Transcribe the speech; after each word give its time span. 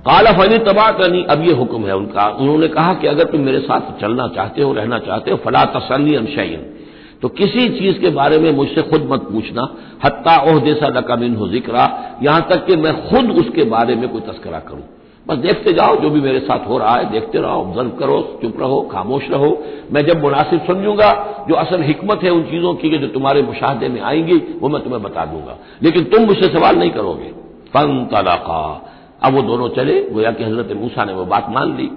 काला 0.00 0.32
फनी 0.32 0.58
तबाह 0.58 0.90
करनी, 0.92 1.24
अब 1.30 1.42
ये 1.44 1.52
हुक्म 1.52 1.86
है 1.86 1.96
उनका। 1.96 2.28
उन्होंने 2.28 2.68
कहा 2.68 2.94
कि 2.94 3.06
अगर 3.06 3.24
तुम 3.24 3.40
मेरे 3.40 3.58
साथ 3.58 4.00
चलना 4.00 4.28
चाहते 4.28 4.62
हो, 4.62 4.72
रहना 4.72 4.98
चाहते 4.98 5.30
हो, 5.30 5.36
फला 5.36 5.64
तसली 5.64 6.14
अनशैन 6.14 6.76
तो 7.22 7.28
किसी 7.28 7.68
चीज़ 7.68 7.98
के 7.98 8.08
बारे 8.08 8.38
में 8.38 8.52
मुझसे 8.52 8.82
खुद 8.82 9.08
मत 9.12 9.20
पूछना। 9.20 9.74
हत्ता 10.04 10.42
ओह 10.42 10.60
देसा 10.60 10.88
लकामिन 10.88 11.36
हो 11.36 11.48
जिक्रा। 11.48 12.16
यहाँ 12.22 12.46
तक 12.50 12.66
कि 12.66 12.76
मैं 12.76 13.08
खुद 13.08 13.30
उसके 13.30 13.64
बारे 13.64 13.94
में 13.94 14.08
कोई 14.08 14.20
तस्करा 14.20 14.58
करूँ। 14.58 14.82
बस 15.28 15.36
देखते 15.36 15.72
जाओ, 15.72 15.96
जो 15.96 16.10
भी 16.10 16.20
मेरे 16.20 16.40
साथ 16.40 16.68
हो 16.68 16.78
रहा 16.78 16.94
है, 16.94 17.10
देखते 17.10 17.38
रहो 17.38 17.60
ऑब्ज़र्व 17.60 17.88
करो, 17.88 18.38
चुप 18.42 18.60
रहो, 18.60 18.80
खामोश 18.92 19.22
रहो। 19.30 19.64
मैं 19.92 20.06
जब 20.06 20.22
मुनासिब 20.22 20.60
समझूँगा, 20.66 21.44
जो 21.48 21.54
असल 21.54 21.82
हिकमत 21.82 22.20
है 22.22 22.30
उन 22.30 22.42
चीज़ों 22.42 22.74
की 22.74 22.98
जो 22.98 23.06
तुम्हारे 23.06 23.42
मुशाहदे 23.42 23.88
में 23.88 24.00
आएँगी, 24.00 24.58
वो 24.60 24.68
मैं 24.68 24.82
तुम्हें 24.82 25.02
बता 25.02 25.24
दूँगा। 25.24 25.58
लेकिन 25.82 26.04
तुम 26.04 26.24
मुझसे 26.24 26.48
सवाल 26.48 26.76
नहीं 26.76 26.90
करोगे। 26.90 27.32
फन 27.74 28.08
तलाका। 28.12 28.89
अब 29.22 29.34
वो 29.34 29.42
दोनों 29.42 29.68
चले, 29.68 30.00
गोया 30.10 30.30
कि 30.32 30.44
हज़रत 30.44 30.72
मूसा 30.76 31.04
ने 31.04 31.12
वो 31.12 31.24
बात 31.26 31.46
मान 31.50 31.76
ली। 31.76 31.90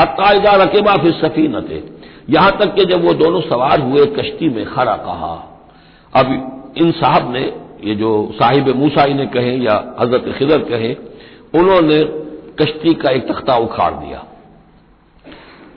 हत्याजा 0.00 0.54
रकेबा 0.56 0.96
फिर 0.96 1.12
सफी 1.14 1.46
न 1.48 1.60
थे 1.60 1.82
यहाँ 2.30 2.50
तक 2.58 2.74
कि 2.74 2.84
जब 2.84 3.04
वो 3.04 3.12
दोनों 3.14 3.40
सवार 3.40 3.80
हुए 3.80 4.04
कश्ती 4.16 4.48
में, 4.48 4.64
खड़ा 4.66 4.96
कहा, 4.96 5.34
अब 6.12 6.26
इन 6.78 6.90
साहब 6.92 7.32
ने, 7.32 7.42
ये 7.84 7.94
जो 7.94 8.10
साहिब 8.32 8.68
मूसा 8.76 9.04
इन्हें 9.04 9.28
कहें 9.30 9.56
या 9.58 9.74
हज़रत 10.00 10.34
खिदर 10.38 10.58
कहें, 10.70 10.96
उन्होंने 11.54 12.02
कश्ती 12.60 12.94
का 12.94 13.10
एक 13.10 13.26
तख्ता 13.28 13.56
उखाड़ 13.56 13.92
दिया। 13.94 14.18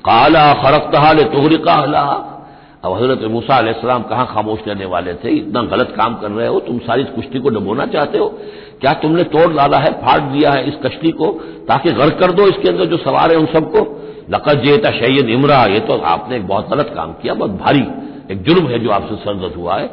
काला 0.05 0.53
खरकता 0.53 1.11
ले 1.11 1.23
तोहरिका 1.23 1.73
अब 2.83 2.93
हज़रत 2.93 3.21
मूसा 3.31 3.61
कहाँ 3.99 4.25
खामोश 4.27 4.59
रहने 4.67 4.85
वाले 4.85 5.13
थे? 5.13 5.29
इतना 5.29 5.61
गलत 5.63 5.93
काम 5.97 6.15
कर 6.15 6.31
रहे 6.31 6.47
हो, 6.47 6.59
तुम 6.59 6.79
सारी 6.79 7.03
कुश्ती 7.05 7.39
को 7.39 7.49
डबोना 7.49 7.85
चाहते 7.85 8.17
हो? 8.17 8.27
क्या 8.83 8.93
तुमने 8.93 9.23
तोड़ 9.23 9.51
डाला 9.53 9.77
है, 9.77 9.91
फाड़ 10.01 10.19
दिया 10.21 10.51
है 10.51 10.67
इस 10.67 10.75
कश्ती 10.83 11.11
को? 11.11 11.27
ताकि 11.67 11.91
गर्क 11.91 12.17
कर 12.19 12.31
दो 12.31 12.47
इसके 12.47 12.69
अंदर 12.69 12.85
जो 12.85 12.97
सवार 12.97 13.31
है 13.31 13.37
उन 13.37 13.45
सबको। 13.45 13.81
लकत 14.29 14.63
जेता 14.63 14.89
शैद 14.91 15.29
इमरा, 15.29 15.65
ये 15.65 15.79
तो 15.79 15.97
आपने 15.97 16.35
एक 16.35 16.47
बहुत 16.47 16.69
गलत 16.69 16.91
काम 16.95 17.13
किया, 17.13 17.33
बहुत 17.33 17.51
भारी, 17.51 17.83
एक 18.31 18.43
जुर्म 18.43 18.67
है 18.67 18.79
जो 18.79 18.89
आपसे 18.89 19.15
सरदत 19.15 19.57
हुआ 19.57 19.77
है। 19.77 19.87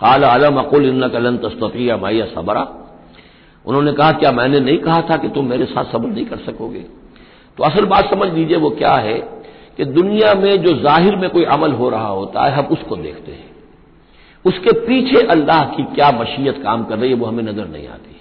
काल 0.00 0.24
आलम 0.24 0.58
अकुल 0.58 0.86
इन 0.86 1.08
कलन 1.08 1.36
तस्ततिया 1.36 1.96
मैया 1.96 2.26
सबरा। 2.26 2.66
उन्होंने 3.64 3.92
कहा, 3.92 4.12
क्या 4.12 4.32
मैंने 4.32 4.60
नहीं 4.60 4.78
कहा 4.78 5.00
था 5.00 5.16
कि 5.16 5.28
तुम 5.28 5.46
मेरे 5.46 5.64
साथ 5.64 5.84
सब्र 5.84 6.08
नहीं 6.08 6.24
कर 6.24 6.36
सकोगे? 6.36 6.84
तो 7.58 7.64
असल 7.64 7.84
बात 7.84 8.10
समझ 8.10 8.32
लीजिए 8.32 8.56
वो 8.56 8.70
क्या 8.70 8.94
है 8.94 9.18
कि 9.76 9.84
दुनिया 9.84 10.34
में 10.34 10.62
जो 10.62 10.74
ज़ाहिर 10.74 11.16
में 11.16 11.28
कोई 11.30 11.44
अमल 11.44 11.72
हो 11.72 11.88
रहा 11.90 12.08
होता 12.08 12.44
है, 12.44 12.52
हम 12.52 12.64
उसको 12.66 12.96
देखते 12.96 13.32
हैं। 13.32 13.50
उसके 14.44 14.72
पीछे 14.86 15.26
अल्लाह 15.26 15.64
की 15.64 15.82
क्या 15.94 16.10
मशीयत 16.10 16.62
काम 16.62 16.84
कर 16.84 16.98
रही 16.98 17.10
है, 17.10 17.16
वो 17.16 17.26
हमें 17.26 17.42
नज़र 17.44 17.68
नहीं 17.68 17.88
आती। 17.88 18.15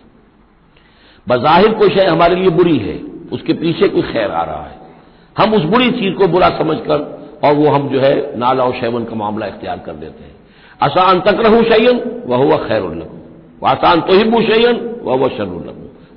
बजाहिर 1.27 1.73
कोई 1.73 1.89
शय 1.89 2.05
हमारे 2.05 2.35
लिए 2.35 2.49
बुरी 2.49 2.77
है, 2.77 2.99
उसके 3.31 3.53
पीछे 3.53 3.87
कोई 3.87 4.01
खैर 4.01 4.31
आ 4.31 4.43
रहा 4.43 4.63
है। 4.63 4.77
हम 5.37 5.53
उस 5.53 5.63
बुरी 5.63 5.91
चीज़ 5.91 6.13
को 6.13 6.27
बुरा 6.27 6.49
समझकर 6.49 6.99
और 7.43 7.55
वो 7.55 7.67
हम 7.67 7.89
जो 7.89 7.99
है 7.99 8.39
नाला 8.39 8.63
और 8.63 8.73
शैवन 8.73 9.03
का 9.03 9.15
मामला 9.15 9.45
इख्तियार 9.45 9.79
कर 9.85 9.93
देते 9.93 10.23
हैं। 10.23 10.35
आसान 10.81 11.19
तक 11.19 11.41
रहू 11.45 11.63
शयन 11.63 12.23
वह 12.25 12.37
हुआ 12.37 12.57
खैर 12.57 13.07
आसान 13.65 14.01
तो 14.01 14.13
ही 14.13 14.45
शयन 14.45 14.99
वह 15.03 15.15
वह 15.15 15.27
शर्म 15.27 15.61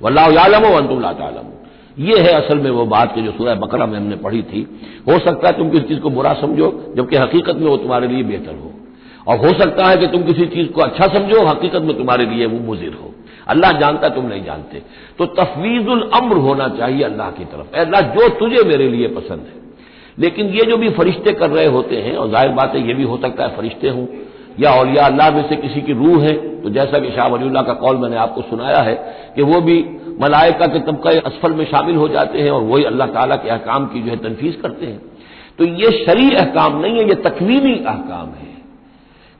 वल्लाम 0.01 0.65
वंतुल्ला 0.65 1.13
तालम। 1.13 1.47
ये 2.03 2.19
है 2.19 2.33
असल 2.33 2.57
में 2.57 2.69
वो 2.71 2.85
बात 2.85 3.15
की 3.15 3.21
जो 3.21 3.31
सूरह 3.31 3.55
बकरा 3.55 3.85
में 3.85 3.97
हमने 3.97 4.15
पढ़ी 4.15 4.41
थी, 4.43 4.79
हो 5.09 5.19
सकता 5.19 5.47
है 5.47 5.57
तुम 5.57 5.69
किसी 5.69 5.83
चीज़ 5.83 5.99
को 5.99 6.09
बुरा 6.09 6.33
समझो, 6.33 6.93
जबकि 6.97 7.15
हकीकत 7.15 7.55
में 7.55 7.67
वो 7.67 7.77
तुम्हारे 7.77 8.07
लिए 8.07 8.23
बेहतर 8.23 8.55
हो। 8.55 8.71
और 9.27 9.37
हो 9.37 9.59
सकता 9.59 9.85
है 9.85 9.97
कि 9.97 10.07
तुम 10.07 10.23
किसी 10.23 10.45
चीज़ 10.45 10.67
को 10.67 10.81
अच्छा 10.81 11.07
समझो, 11.07 11.45
हकीकत 11.45 11.81
में 11.81 11.97
तुम्हारे 11.97 12.25
लिए 12.25 12.45
वो 12.45 12.59
मुजिर 12.59 12.93
हो। 12.93 13.08
अल्लाह 13.49 13.71
जानता 13.79 14.09
तुम 14.09 14.25
नहीं 14.25 14.43
जानते। 14.43 14.81
तो 15.19 15.25
तफवीजुल 15.35 16.09
अम्र 16.13 16.37
होना 16.39 16.67
चाहिए 16.77 17.03
अल्लाह 17.03 17.31
की 17.31 17.45
तरफ़। 17.45 17.77
अल्लाह, 17.77 18.01
जो 18.09 18.27
तुझे 18.39 18.63
मेरे 18.65 18.87
लिए 18.89 19.07
पसंद 19.09 19.39
है। 19.41 19.57
लेकिन 20.17 20.47
ये 20.49 20.65
जो 20.65 20.77
भी 20.77 20.89
फरिश्ते 20.91 21.31
कर 21.33 21.49
रहे 21.49 21.65
होते 21.67 21.95
हैं, 21.97 22.15
और 22.15 22.29
ज़ाहिर 22.29 22.51
बात 22.53 22.75
है, 22.75 22.87
ये 22.87 22.93
भी 22.93 23.03
हो 23.03 23.17
सकता 23.17 23.43
है 23.43 23.55
फरिश्ते 23.57 23.89
हों, 23.89 24.05
या 24.59 24.71
औलिया 24.73 25.05
अल्लाह 25.05 25.29
में 25.31 25.43
से 25.49 25.55
किसी 25.57 25.81
की 25.81 25.93
रूह 25.95 26.23
है 26.23 26.33
तो 26.59 26.69
जैसा 26.69 26.99
कि 26.99 27.09
शाह 27.11 27.27
वलील्ला 27.29 27.61
का 27.61 27.73
कौल 27.75 27.97
मैंने 27.97 28.17
आपको 28.19 28.41
सुनाया 28.41 28.79
है, 28.81 28.95
कि 29.35 29.41
वो 29.43 29.59
भी 29.61 29.77
मलायका 30.21 30.65
के 30.67 30.79
तबका 30.81 31.09
असफल 31.21 31.53
में 31.53 31.65
शामिल 31.65 31.95
हो 31.95 32.07
जाते 32.09 32.41
हैं, 32.41 32.49
और 32.51 32.63
वही 32.63 32.83
अल्लाह 32.85 33.07
ताला 33.09 33.35
के 33.35 33.49
अहकाम 33.49 33.85
की 33.87 34.01
जो 34.01 34.11
है 34.11 34.17
तनफीज 34.19 34.55
करते 34.55 34.85
हैं। 34.85 35.01
तो 35.59 35.65
ये 35.65 35.91
शरी 35.99 36.29
अहकाम 36.31 36.79
नहीं 36.81 36.99
है, 36.99 37.07
ये 37.07 37.15
तकवीनी 37.23 37.73
अहकाम 37.75 38.27
है। 38.31 38.47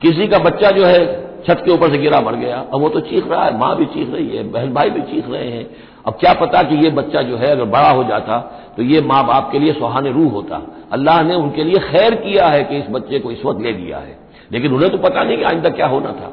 किसी 0.01 0.27
का 0.27 0.37
बच्चा 0.39 0.71
जो 0.71 0.85
है 0.85 1.05
छत 1.39 1.61
के 1.66 1.72
ऊपर 1.72 1.91
से 1.91 1.97
गिरा 1.97 2.19
मर 2.22 2.35
गया। 2.35 2.57
अब 2.63 2.81
वो 2.81 2.89
तो 2.89 3.00
चीख 3.01 3.27
रहा 3.27 3.44
है, 3.45 3.57
माँ 3.59 3.75
भी 3.77 3.85
चीख 3.88 4.13
रही 4.13 4.38
है, 4.38 4.44
बहन 4.51 4.73
भाई 4.73 4.89
भी 4.89 5.01
चीख 5.03 5.29
रहे 5.29 5.50
हैं। 5.50 5.66
अब 6.07 6.13
क्या 6.13 6.33
पता 6.35 6.61
कि 6.63 6.75
ये 6.75 6.89
बच्चा 6.91 7.22
जो 7.22 7.38
है 7.38 7.51
अगर 7.51 7.66
बड़ा 7.67 7.89
हो 7.89 8.03
जाता 8.03 8.38
तो 8.77 8.83
ये 8.83 9.01
माँ 9.01 9.25
बाप 9.27 9.50
के 9.51 9.59
लिए 9.59 9.73
सुहाने 9.73 10.11
रूह 10.11 10.31
होता। 10.31 10.61
अल्लाह 10.94 11.22
ने 11.23 11.35
उनके 11.35 11.63
लिए 11.63 11.79
खैर 11.81 12.16
किया 12.17 12.47
है 12.47 12.63
कि 12.63 12.77
इस 12.77 12.85
बच्चे 12.91 13.19
को 13.19 13.31
इस 13.31 13.45
वक्त 13.45 13.61
ले 13.61 13.72
लिया 13.72 13.97
है। 13.97 14.17
लेकिन 14.51 14.73
उन्हें 14.73 14.91
तो 14.91 14.97
पता 14.97 15.23
नहीं 15.23 15.38
कि 15.38 15.44
आइंदा 15.44 15.69
क्या 15.69 15.88
होना 15.88 16.11
था। 16.11 16.31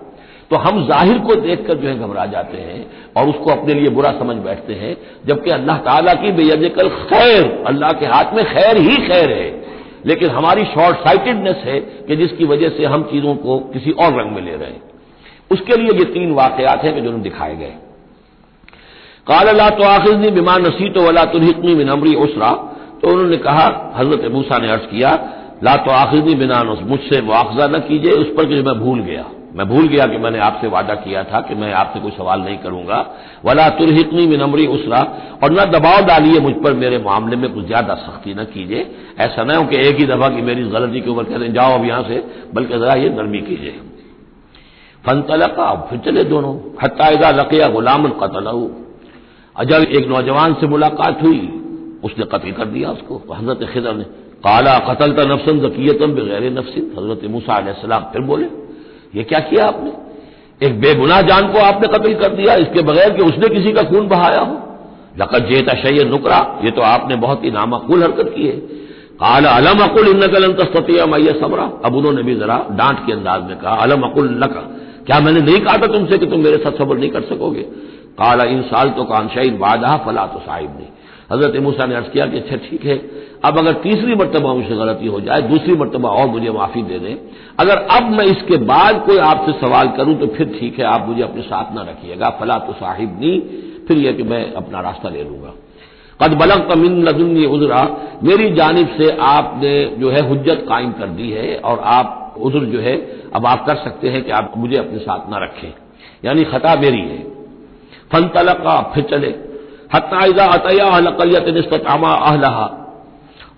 तो 0.50 0.56
हम 0.56 0.86
ज़ाहिर 0.86 1.18
को 1.18 1.34
देखकर 1.36 1.74
जो 1.74 1.88
है 1.88 1.98
घबरा 1.98 2.26
जाते 2.26 2.58
हैं 2.58 2.86
और 3.16 3.28
उसको 3.28 3.50
अपने 3.50 3.74
लिए 3.74 3.88
बुरा 3.88 4.10
समझ 4.12 4.36
बैठते 4.36 4.74
हैं, 4.74 4.96
जबकि 5.26 5.50
अल्लाह 5.50 5.78
ताला 5.78 6.12
की 6.14 6.32
बेयकल 6.32 6.88
खैर, 6.88 7.44
अल्लाह 7.66 7.92
के 7.92 8.06
हाथ 8.06 8.34
में 8.34 8.44
खैर 8.44 8.76
ही 8.78 8.96
खैर 9.06 9.30
है। 9.32 9.54
लेकिन 10.06 10.30
हमारी 10.30 10.64
शॉर्ट 10.64 10.96
साइटेडनेस 10.98 11.62
है 11.64 11.78
कि 12.08 12.16
जिसकी 12.16 12.44
वजह 12.44 12.68
से 12.68 12.84
हम 12.84 13.02
चीज़ों 13.02 13.34
को 13.36 13.58
किसी 13.72 13.90
और 13.92 14.12
रंग 14.20 14.30
में 14.32 14.42
ले 14.42 14.52
रहे 14.52 14.70
हैं। 14.70 14.82
उसके 15.50 15.76
लिए 15.76 15.98
ये 15.98 16.04
तीन 16.04 16.32
वाकयात 16.34 16.84
हैं 16.84 16.94
कि 16.94 17.00
जो 17.00 17.12
दिखाए 17.20 17.56
गए। 17.56 17.74
काल 19.26 19.48
अल्लाह 19.48 19.70
तो 19.70 19.84
आखिर 19.84 20.30
बीमार 20.32 20.60
नसी 20.60 20.88
तो 20.88 21.02
वला 21.02 21.24
तुरहिकनी 21.24 21.74
मिनमरी 21.74 22.14
उसरा। 22.16 22.50
तो 23.02 23.08
उन्होंने 23.08 23.36
कहा, 23.36 23.64
हज़रत 23.96 24.30
मूसा 24.32 24.58
ने 24.58 24.68
अर्ज़ 24.70 24.84
किया, 24.86 25.10
ला 25.64 25.76
तो 25.76 25.90
आखिरी 25.90 26.34
बिना 26.34 26.62
मुझसे 26.64 27.20
मुआवजा 27.22 27.66
न 27.66 27.78
कीजिए, 27.78 28.12
उस 28.12 28.26
पर 28.36 28.44
कि 28.44 28.62
मैं 28.62 28.78
भूल 28.80 29.00
गया। 29.00 29.24
मैं 29.54 29.66
भूल 29.68 29.88
गया 29.88 30.06
कि 30.06 30.18
मैंने 30.18 30.38
आपसे 30.38 30.68
वादा 30.68 30.94
किया 30.94 31.22
था 31.24 31.40
कि 31.40 31.54
मैं 31.54 31.72
आपसे 31.72 32.00
कोई 32.00 32.10
सवाल 32.10 32.40
नहीं 32.40 32.56
करूँगा। 32.58 32.98
वला 33.44 33.68
तुरहितनी 33.68 34.26
मिनमरी 34.26 34.66
उसरा। 34.66 35.00
और 35.42 35.52
न 35.52 35.64
दबाव 35.70 36.04
डालिए 36.04 36.40
मुझ 36.40 36.52
पर, 36.54 36.74
मेरे 36.74 36.98
मामले 36.98 37.36
में 37.36 37.52
कुछ 37.52 37.66
ज़्यादा 37.66 37.94
सख्ती 37.96 38.34
न 38.34 38.44
कीजिए। 38.44 38.86
ऐसा 39.18 39.44
न 39.44 39.56
हो 39.56 39.64
कि 39.64 39.76
एक 39.78 39.96
ही 39.96 40.06
दफ़ा 40.06 40.28
की 40.28 40.42
मेरी 40.42 40.62
गलती 40.70 41.00
के 41.00 41.10
ऊपर 41.10 41.24
कहते 41.24 41.48
जाओ 41.52 41.78
अब 41.78 41.84
यहाँ 41.84 42.02
से, 42.02 42.22
बल्कि 42.54 42.78
जरा 42.78 42.94
ये 42.94 43.08
नरमी 43.08 43.40
कीजिए। 43.40 43.74
फन 45.06 45.20
तलका 45.22 45.74
फिर 45.90 45.98
चले 46.04 46.24
दोनों 46.24 46.54
हत्याजा 46.82 47.30
लकिया 47.32 47.68
गुलाम 47.68 48.08
कतल 48.20 48.46
अजल 49.56 49.82
एक 49.92 50.08
नौजवान 50.08 50.54
से 50.54 50.66
मुलाकात 50.66 51.22
हुई। 51.22 51.40
उसने 52.04 52.24
कत्ल 52.24 52.50
कर 52.52 52.64
दिया 52.66 52.90
उसको। 52.90 53.14
हज़रत 53.34 53.68
खिदर 53.72 53.94
ने 53.94 54.04
काला 54.44 54.78
कतल 54.78 55.12
का 55.12 55.24
नफसन 55.24 55.60
जकीयतम 55.60 56.12
बगैर 56.14 56.50
नफसिन 56.52 56.90
हज़रत 56.98 57.30
मूसा 57.30 57.54
फिर 58.12 58.22
बोले, 58.22 58.46
ये 59.14 59.22
क्या 59.24 59.38
किया 59.40 59.66
आपने? 59.66 59.92
एक 60.60 60.80
बेगुनाह 60.80 61.20
जान 61.22 61.48
को 61.52 61.58
आपने 61.60 61.88
कत्ल 61.88 62.14
कर 62.14 62.34
दिया, 62.34 62.54
इसके 62.56 62.82
बगैर 62.82 63.10
कि 63.12 63.22
उसने 63.22 63.48
किसी 63.48 63.72
का 63.72 63.82
खून 63.82 64.08
बहाया 64.08 64.40
हो? 64.40 64.56
लकत 65.18 65.48
जेता 65.48 65.74
शय 65.74 66.04
नुकरा। 66.04 66.38
ये 66.64 66.70
तो 66.70 66.82
आपने 66.84 67.16
बहुत 67.16 67.44
ही 67.44 67.50
नामकुल 67.50 68.02
हरकत 68.02 68.32
की 68.36 68.46
है। 68.46 68.56
काला, 69.16 69.50
अलम 69.50 69.78
अकुल 69.80 70.08
इन 70.08 70.24
नकल 70.24 70.52
तस्तिया 70.54 71.06
मैया 71.06 71.32
समरा। 71.40 71.70
अब 71.84 71.94
उन्होंने 71.94 72.22
भी 72.22 72.34
जरा 72.34 72.56
डांट 72.72 73.06
के 73.06 73.12
अंदाज 73.12 73.42
में 73.42 73.56
कहा, 73.58 73.74
अलम 73.76 74.02
अकुल 74.02 74.28
लक 74.44 74.56
क्या 75.06 75.20
मैंने 75.20 75.40
नहीं 75.42 75.60
कहा 75.60 75.76
था 75.76 75.86
तुमसे 75.88 76.18
कि 76.18 76.26
तुम 76.26 76.40
मेरे 76.40 76.56
साथ 76.58 76.78
सबर 76.78 76.98
नहीं 76.98 77.10
कर 77.10 77.22
सकोगे? 77.24 77.62
काला 78.18 78.44
इन 78.46 78.62
साल 78.64 78.90
तो 78.90 79.04
कानशाइन 79.06 79.58
बादहा 79.58 79.96
फला 80.06 80.26
तो 80.26 80.38
साहिब 80.40 80.70
नहीं। 80.70 80.88
हज़रत 81.32 81.62
मूसा 81.62 81.86
ने 81.86 81.94
अर्ज़ 81.94 82.08
किया 82.08 82.26
कि 82.26 82.38
अच्छा 82.38 82.56
ठीक 82.58 82.84
है, 82.84 82.96
अब 83.44 83.58
अगर 83.58 83.72
तीसरी 83.82 84.14
मरतबा 84.14 84.52
मुझसे 84.54 84.76
गलती 84.76 85.06
हो 85.06 85.20
जाए, 85.20 85.42
दूसरी 85.44 85.74
मरतबा 85.74 86.08
और 86.10 86.26
मुझे 86.28 86.50
माफ़ी 86.50 86.82
दे 86.82 86.98
दें, 86.98 87.16
अगर 87.58 87.78
अब 87.90 88.10
मैं 88.10 88.24
इसके 88.26 88.56
बाद 88.64 89.02
कोई 89.06 89.18
आपसे 89.20 89.52
सवाल 89.60 89.88
करूँ 89.96 90.14
तो 90.20 90.26
फिर 90.26 90.56
ठीक 90.58 90.78
है, 90.78 90.84
आप 90.86 91.08
मुझे 91.08 91.22
अपने 91.22 91.42
साथ 91.42 91.74
ना 91.74 91.82
रखिएगा, 91.82 92.30
फला 92.40 92.58
तो 92.58 92.72
साहिब 92.74 93.18
नहीं, 93.20 93.40
फिर 93.88 93.98
यह 93.98 94.12
कि 94.12 94.22
मैं 94.24 94.42
अपना 94.54 94.80
रास्ता 94.80 95.08
ले 95.08 95.22
लूँगा। 95.22 95.52
कद 96.20 96.34
बलग 96.34 96.68
तमिन 96.70 97.02
लजुन 97.02 97.44
उजरा, 97.46 97.82
मेरी 98.22 98.50
जानब 98.54 98.94
से 98.98 99.10
आपने 99.22 99.72
जो 99.98 100.10
है 100.10 100.22
हजत 100.30 100.64
कायम 100.68 100.92
कर 100.92 101.06
दी 101.16 101.30
है, 101.30 101.56
और 101.56 101.80
आप 101.94 102.22
उजर 102.36 102.58
जो 102.58 102.80
है, 102.80 102.96
अब 103.34 103.46
आप 103.46 103.66
कर 103.66 103.76
सकते 103.76 104.08
हैं 104.08 104.24
कि 104.24 104.30
आप 104.30 104.52
मुझे 104.56 104.76
अपने 104.76 104.98
साथ 104.98 105.30
ना 105.30 105.38
रखें। 105.38 105.74
यानी 106.24 106.44
खता 106.44 106.74
मेरी 106.74 107.00
है। 107.00 107.22
फन 108.12 108.28
तलक 108.28 108.92
फिर 108.94 109.04
चले। 109.04 109.28
हत्याजा 109.94 110.44
अतया 110.44 110.86
अहलहा। 112.14 112.82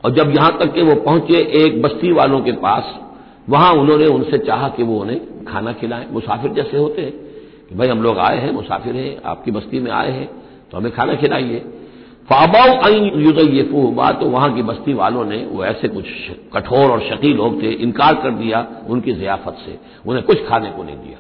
और 0.05 0.11
जब 0.11 0.31
यहाँ 0.31 0.59
तक 0.59 0.73
कि 0.75 0.83
वो 0.83 0.95
पहुँचे 0.95 1.35
एक 1.35 1.83
बस्ती 1.83 2.13
वालों 2.13 2.41
के 2.41 2.53
पास, 2.53 2.99
वहाँ 3.49 3.73
उन्होंने 3.73 4.07
उनसे 4.07 4.39
चाहा 4.39 4.69
कि 4.69 4.83
वो 4.83 5.01
उन्हें 5.01 5.45
खाना 5.45 5.73
खिलाएँ। 5.73 6.07
मुसाफिर 6.11 6.51
जैसे 6.51 6.77
होते 6.77 7.03
हैं 7.03 7.13
कि 7.69 7.75
भाई 7.75 7.89
हम 7.89 8.03
लोग 8.03 8.19
आए 8.19 8.39
हैं, 8.39 8.53
मुसाफिर 8.53 8.95
हैं, 8.95 9.23
आपकी 9.27 9.51
बस्ती 9.51 9.81
में 9.81 9.91
आए 9.91 10.11
हैं 10.11 10.31
तो 10.71 10.79
हमें 10.79 10.93
खाना 10.93 11.15
खिलाइए। 11.15 11.65
फाबाऊ 12.29 12.89
युदयफू 13.17 13.83
बात 13.93 14.19
तो 14.21 14.27
वहाँ 14.27 14.55
की 14.55 14.63
बस्ती 14.63 14.95
वालों 14.95 15.25
ने, 15.25 15.37
वो 15.45 15.65
ऐसे 15.65 15.89
कुछ 15.89 16.07
कठोर 16.55 16.91
और 16.91 17.01
शकी 17.01 17.33
लोग 17.35 17.63
थे, 17.63 17.71
इनकार 17.73 18.15
कर 18.15 18.31
दिया 18.33 18.67
उनकी 18.89 19.13
जियाफत 19.13 19.57
से, 19.67 19.79
उन्हें 20.07 20.25
कुछ 20.27 20.47
खाने 20.49 20.71
को 20.71 20.83
नहीं 20.83 20.97
दिया। 20.97 21.19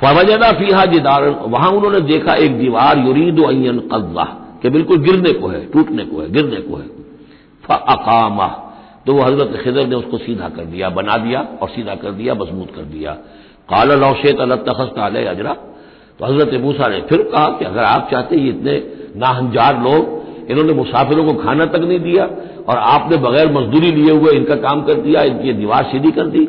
फवजदा 0.00 0.50
फीहा 0.52 0.84
जिदार 0.86 1.28
वहाँ 1.48 1.70
उन्होंने 1.70 2.00
देखा 2.02 2.34
एक 2.36 2.58
दीवार, 2.58 2.98
युरीद 2.98 3.40
अयन 3.40 3.78
कब्जा 3.92 4.24
के 4.62 4.70
बिल्कुल 4.70 4.98
गिरने 4.98 5.32
को 5.32 5.48
है, 5.48 5.64
टूटने 5.66 6.04
को 6.04 6.20
है, 6.20 6.30
गिरने 6.32 6.60
को 6.60 6.76
है। 6.76 6.86
फ़ाकामा 7.64 8.48
तो 9.06 9.14
वह 9.14 9.26
हज़रत 9.26 9.60
खिदर 9.62 9.86
ने 9.86 9.94
उसको 9.96 10.18
सीधा 10.18 10.48
कर 10.48 10.64
दिया, 10.66 10.88
बना 10.90 11.16
दिया 11.18 11.40
और 11.62 11.68
सीधा 11.68 11.94
कर 11.94 12.10
दिया, 12.12 12.34
मज़बूत 12.34 12.74
कर 12.76 12.82
दिया। 12.86 13.12
काला 13.68 13.94
लौशेत 13.96 14.40
अलतखस्त 14.40 14.98
आल 14.98 15.24
अजरा 15.26 15.52
तो 16.20 16.24
हज़रत 16.24 16.60
मूसा 16.60 16.88
ने 16.88 17.00
फिर 17.00 17.22
कहा 17.24 17.46
कि 17.48 17.64
अगर 17.64 17.84
आप 17.84 18.08
चाहते 18.10 18.36
ये 18.36 18.48
इतने 18.48 18.78
नाहंजार 19.16 19.82
लोग, 19.82 20.22
इन्होंने 20.50 20.72
मुसाफिरों 20.72 21.24
को 21.24 21.34
खाना 21.34 21.66
तक 21.66 21.78
नहीं 21.78 22.00
दिया 22.00 22.24
और 22.68 22.76
आपने 22.76 23.16
बगैर 23.16 23.52
मजदूरी 23.52 23.92
लिए 23.92 24.12
हुए 24.12 24.32
इनका 24.32 24.54
काम 24.54 24.82
कर 24.82 24.94
दिया, 24.94 25.22
इनकी 25.22 25.52
दीवार 25.52 25.84
सीधी 25.84 26.10
कर 26.10 26.26
दी। 26.26 26.48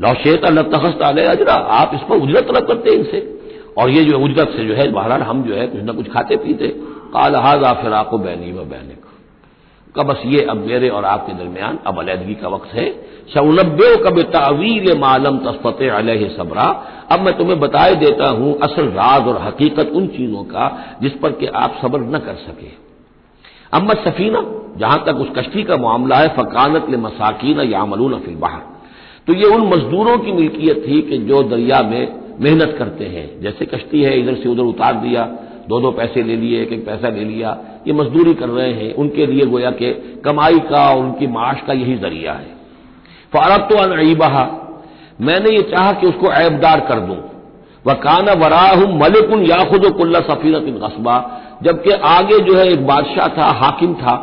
लौशेत 0.00 0.44
लतखस्त 0.44 1.02
आल 1.02 1.18
अजरा, 1.18 1.54
आप 1.54 1.90
इस 1.94 2.00
पर 2.00 2.16
उजरत 2.16 2.44
तलब 2.44 2.66
करते 2.66 2.90
हैं 2.90 2.96
इनसे। 2.96 3.40
और 3.78 3.90
ये 3.90 4.04
जो 4.04 4.18
उजरत 4.18 4.48
से 4.48 4.64
जो 4.66 4.74
है, 4.74 4.92
बहरहाल 4.92 5.22
हम 5.22 5.42
जो 5.42 5.54
है 5.54 5.66
कुछ 5.66 5.82
ना 5.82 5.92
कुछ 5.92 6.10
खाते 6.10 6.36
पीते 6.36 6.68
काल 7.06 7.36
हाजा 7.36 7.72
फिराको 7.72 8.18
बैनी 8.18 8.52
व 8.52 8.56
बैनिक। 8.56 9.00
का 9.96 10.02
बस 10.02 10.22
ये 10.26 10.42
अब 10.42 10.56
मेरे 10.56 10.88
और 10.88 11.04
आपके 11.04 11.32
दरमियान 11.32 11.78
अब 11.86 11.98
अलहदगी 11.98 12.34
का 12.34 12.48
वक्त 12.48 12.74
है। 12.74 12.90
शउनब्बे 13.34 13.94
कब 13.96 14.20
तावील 14.22 14.98
मालम 14.98 15.38
तस्पत 15.38 15.82
अलह 15.82 16.28
सबरा। 16.28 16.64
अब 17.10 17.20
मैं 17.20 17.36
तुम्हें 17.38 17.58
बताए 17.60 17.94
देता 17.94 18.28
हूँ 18.28 18.58
असल 18.58 18.88
राज 18.92 19.28
और 19.28 19.40
हकीकत 19.42 19.92
उन 19.94 20.06
चीज़ों 20.06 20.44
का 20.44 20.66
जिस 21.02 21.12
पर 21.12 21.32
कि 21.32 21.46
आप 21.46 21.78
सब्र 21.82 22.00
न 22.00 22.18
कर 22.18 22.34
सके। 22.34 22.68
अम्मद 23.72 23.96
सफीना, 23.96 24.44
जहाँ 24.76 25.02
तक 25.06 25.14
उस 25.14 25.28
कश्ती 25.36 25.62
का 25.62 25.76
मामला 25.76 26.16
है, 26.16 26.28
फकानत 26.28 26.86
ले 26.90 26.96
मसाकीन 26.96 27.60
यामलून 27.60 28.18
फिल 28.18 28.34
बाहर। 28.34 28.60
तो 29.26 29.32
ये 29.32 29.44
उन 29.44 29.66
मजदूरों 29.68 30.18
की 30.18 30.32
मिल्कियत 30.32 30.84
थी 30.88 31.00
कि 31.02 31.18
जो 31.18 31.42
दरिया 31.42 31.82
में 31.82 32.20
मेहनत 32.40 32.76
करते 32.78 33.04
हैं। 33.04 33.40
जैसे 33.40 33.66
कश्ती 33.66 34.02
है, 34.02 34.18
इधर 34.20 34.34
से 34.34 34.48
उधर 34.48 34.62
उतार 34.62 34.94
दिया। 34.94 35.22
दो 35.68 35.80
दो 35.80 35.90
पैसे 35.90 36.22
ले 36.22 36.36
लिए 36.36 36.62
एक 36.62 36.72
एक 36.72 36.86
पैसा 36.86 37.08
ले 37.08 37.24
लिया। 37.24 37.56
ये 37.86 37.92
मजदूरी 37.92 38.34
कर 38.34 38.48
रहे 38.48 38.72
हैं। 38.72 38.94
उनके 38.94 39.26
लिए 39.26 39.46
गोया 39.46 39.70
के 39.70 39.92
कमाई 40.24 40.58
का 40.58 40.90
और 40.90 40.98
उनकी 40.98 41.26
माश 41.26 41.60
का 41.66 41.72
यही 41.72 41.96
ज़रिया 41.96 42.32
है। 42.32 42.54
फारब 43.32 43.68
तो 43.68 43.76
अनईबहा 43.76 44.44
मैंने 45.20 45.50
ये 45.50 45.62
चाहा 45.62 45.92
कि 45.92 46.06
उसको 46.06 46.32
ऐबदार 46.32 46.80
कर 46.80 47.00
दूँ। 47.00 47.16
वह 47.86 47.94
काना 47.94 48.32
वराह 48.32 48.80
मलिकुन 48.98 49.42
याखुद 49.42 49.90
कुल्ला 49.96 50.20
सफीरत 50.20 50.64
कस्बा 50.84 51.42
जबकि 51.62 51.90
आगे 51.90 52.38
जो 52.38 52.56
है 52.56 52.66
एक 52.68 52.86
बादशाह 52.86 53.28
था, 53.28 53.44
हाकिम 53.44 53.94
था, 53.94 54.14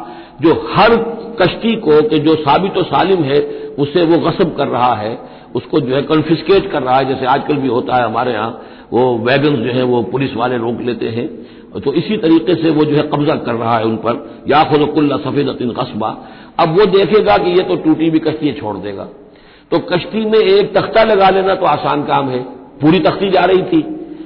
जो 0.41 0.73
हर 0.75 0.95
कश्ती 1.41 1.75
को 1.75 2.01
कि 2.01 2.19
जो 2.19 2.35
साबित 2.35 2.73
सालिम 2.77 3.23
है, 3.23 3.39
उसे 3.79 4.05
वो 4.05 4.17
गसब 4.17 4.55
कर 4.55 4.67
रहा 4.67 4.93
है। 4.95 5.17
उसको 5.55 5.79
जो 5.79 5.95
है 5.95 6.01
कन्फिस्केट 6.01 6.71
कर 6.71 6.83
रहा 6.83 6.97
है, 6.97 7.05
जैसे 7.05 7.25
आजकल 7.25 7.55
भी 7.55 7.67
होता 7.67 7.95
है 7.95 8.05
हमारे 8.05 8.33
यहाँ। 8.33 8.61
वो 8.93 9.03
वैगन 9.19 9.55
जो 9.57 9.71
है 9.71 9.83
वो 9.83 10.01
पुलिस 10.11 10.35
वाले 10.35 10.57
रोक 10.57 10.81
लेते 10.81 11.09
हैं। 11.09 11.27
तो 11.81 11.93
इसी 11.93 12.17
तरीके 12.17 12.55
से 12.55 12.69
वो 12.69 12.83
जो 12.85 12.95
है 12.95 13.03
कब्जा 13.03 13.35
कर 13.35 13.53
रहा 13.55 13.77
है 13.77 13.85
उन 13.85 13.95
पर। 13.97 14.19
या 14.47 14.63
खुदकुल्ला 14.63 15.17
सफ़ेद 15.19 15.73
कस्बा 15.77 16.09
अब 16.59 16.77
वो 16.79 16.85
देखेगा 16.91 17.37
कि 17.37 17.51
ये 17.51 17.63
तो 17.63 17.75
टूटी 17.75 18.09
भी 18.09 18.19
कश्ती 18.19 18.51
छोड़ 18.53 18.75
देगा। 18.77 19.07
तो 19.71 19.79
कश्ती 19.87 20.25
में 20.25 20.39
एक 20.39 20.73
तख्ता 20.75 21.03
लगा 21.03 21.29
लेना 21.29 21.55
तो 21.55 21.65
आसान 21.65 22.03
काम 22.03 22.29
है। 22.29 22.39
पूरी 22.81 22.99
तख्ती 22.99 23.29
जा 23.29 23.45
रही 23.45 23.61
थी। 23.63 23.81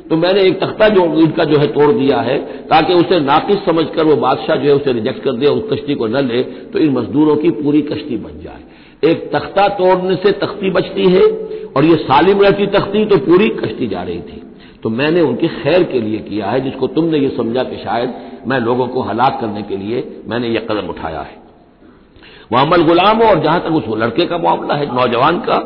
तो 0.09 0.17
मैंने 0.17 0.41
एक 0.41 0.59
तख्ता 0.59 0.87
जो 0.89 1.03
इनका 1.15 1.43
जो 1.43 1.57
है 1.57 1.67
तोड़ 1.67 1.91
दिया 1.93 2.19
है, 2.21 2.37
ताकि 2.65 2.93
उसे 2.93 3.19
नाकिस 3.19 3.57
समझकर 3.65 4.05
वो 4.05 4.15
बादशाह 4.15 4.55
जो 4.55 4.69
है 4.69 4.75
उसे 4.75 4.93
रिजेक्ट 4.93 5.23
कर 5.23 5.31
दे 5.31 5.47
उस 5.47 5.63
कश्ती 5.71 5.95
को 5.95 6.07
न 6.07 6.25
ले 6.27 6.41
तो 6.73 6.79
इन 6.79 6.91
मजदूरों 6.93 7.35
की 7.35 7.49
पूरी 7.53 7.81
कश्ती 7.83 8.17
बच 8.17 8.43
जाए। 8.43 9.11
एक 9.11 9.29
तख्ता 9.33 9.67
तोड़ने 9.75 10.15
से 10.15 10.31
तख्ती 10.37 10.69
बचती 10.71 11.09
है 11.11 11.23
और 11.67 11.85
ये 11.85 11.95
सालिम 12.03 12.41
रहती 12.41 12.67
तख्ती 12.67 13.05
तो 13.05 13.17
पूरी 13.25 13.47
कश्ती 13.57 13.87
जा 13.87 14.01
रही 14.01 14.19
थी। 14.19 14.41
तो 14.87 14.91
मैंने 14.91 15.21
उनकी 15.21 15.47
खैर 15.53 15.83
के 15.83 15.99
लिए 16.01 16.19
किया 16.19 16.49
है, 16.49 16.59
जिसको 16.61 16.87
तुमने 16.89 17.17
ये 17.19 17.29
समझा 17.37 17.63
कि 17.63 17.77
शायद 17.77 18.13
मैं 18.47 18.59
लोगों 18.59 18.87
को 18.87 19.01
हलाक 19.03 19.37
करने 19.41 19.61
के 19.63 19.77
लिए 19.77 20.03
मैंने 20.27 20.49
ये 20.49 20.59
कदम 20.61 20.87
उठाया 20.89 21.21
है। 21.21 21.35
मोहम्मद 22.51 22.85
गुलाम 22.87 23.21
और 23.21 23.41
जहाँ 23.43 23.59
तक 23.59 23.73
उस 23.73 23.87
लड़के 23.97 24.25
का 24.25 24.37
मामला 24.39 24.75
है, 24.75 24.85
नौजवान 24.95 25.39
का, 25.39 25.57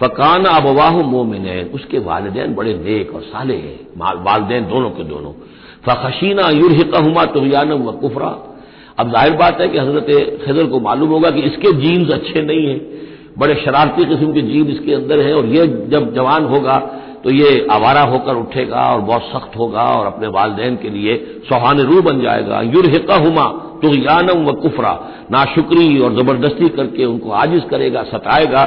फकान 0.00 0.44
अबवाह 0.46 1.00
मोमिन 1.04 1.48
उसके 1.74 1.98
वालदेन 2.00 2.54
बड़े 2.54 2.74
नेक 2.76 3.14
और 3.14 3.22
साले 3.24 3.56
हैं 3.56 4.22
वालदेन 4.22 4.68
दोनों 4.68 4.90
के 4.90 5.04
दोनों। 5.04 5.32
फ़खशीना 5.84 6.48
युरहिकहुमा 6.52 7.24
तुगयानम 7.32 7.82
व 7.82 7.92
कुफरा। 7.98 8.30
अब 8.98 9.10
ज़ाहिर 9.10 9.36
बात 9.36 9.60
है 9.60 9.68
कि 9.68 9.78
हज़रत 9.78 10.38
खजर 10.44 10.66
को 10.68 10.80
मालूम 10.80 11.10
होगा 11.10 11.30
कि 11.30 11.40
इसके 11.50 11.72
जीन्स 11.80 12.10
अच्छे 12.12 12.42
नहीं 12.42 12.66
हैं, 12.66 12.80
बड़े 13.38 13.54
शरारती 13.56 14.04
किस्म 14.06 14.32
के 14.32 14.42
जीन 14.44 14.70
इसके 14.70 14.94
अंदर 14.94 15.20
हैं, 15.20 15.34
और 15.34 15.46
ये 15.48 15.66
जब 15.88 16.14
जवान 16.14 16.44
होगा 16.46 16.78
तो 17.24 17.30
ये 17.30 17.66
आवारा 17.70 18.02
होकर 18.02 18.34
उठेगा 18.34 18.82
और 18.94 19.00
बहुत 19.00 19.22
सख्त 19.22 19.56
होगा 19.56 19.84
और 19.90 20.06
अपने 20.06 20.28
वालदेन 20.28 20.76
के 20.76 20.90
लिए 20.90 21.16
सोहान 21.48 21.80
रू 21.80 22.02
बन 22.02 22.20
जाएगा। 22.20 22.60
युरहिका 22.66 23.16
हुमा 23.16 23.44
तो 23.82 23.94
यानम 23.94 24.44
व 24.44 24.52
कुफरा। 24.52 24.92
नाशुक्री 25.30 25.98
और 25.98 26.14
ज़बरदस्ती 26.14 26.68
करके 26.68 27.04
उनको 27.04 27.30
आजिज 27.32 27.64
करेगा, 27.70 28.02
सताएगा। 28.02 28.64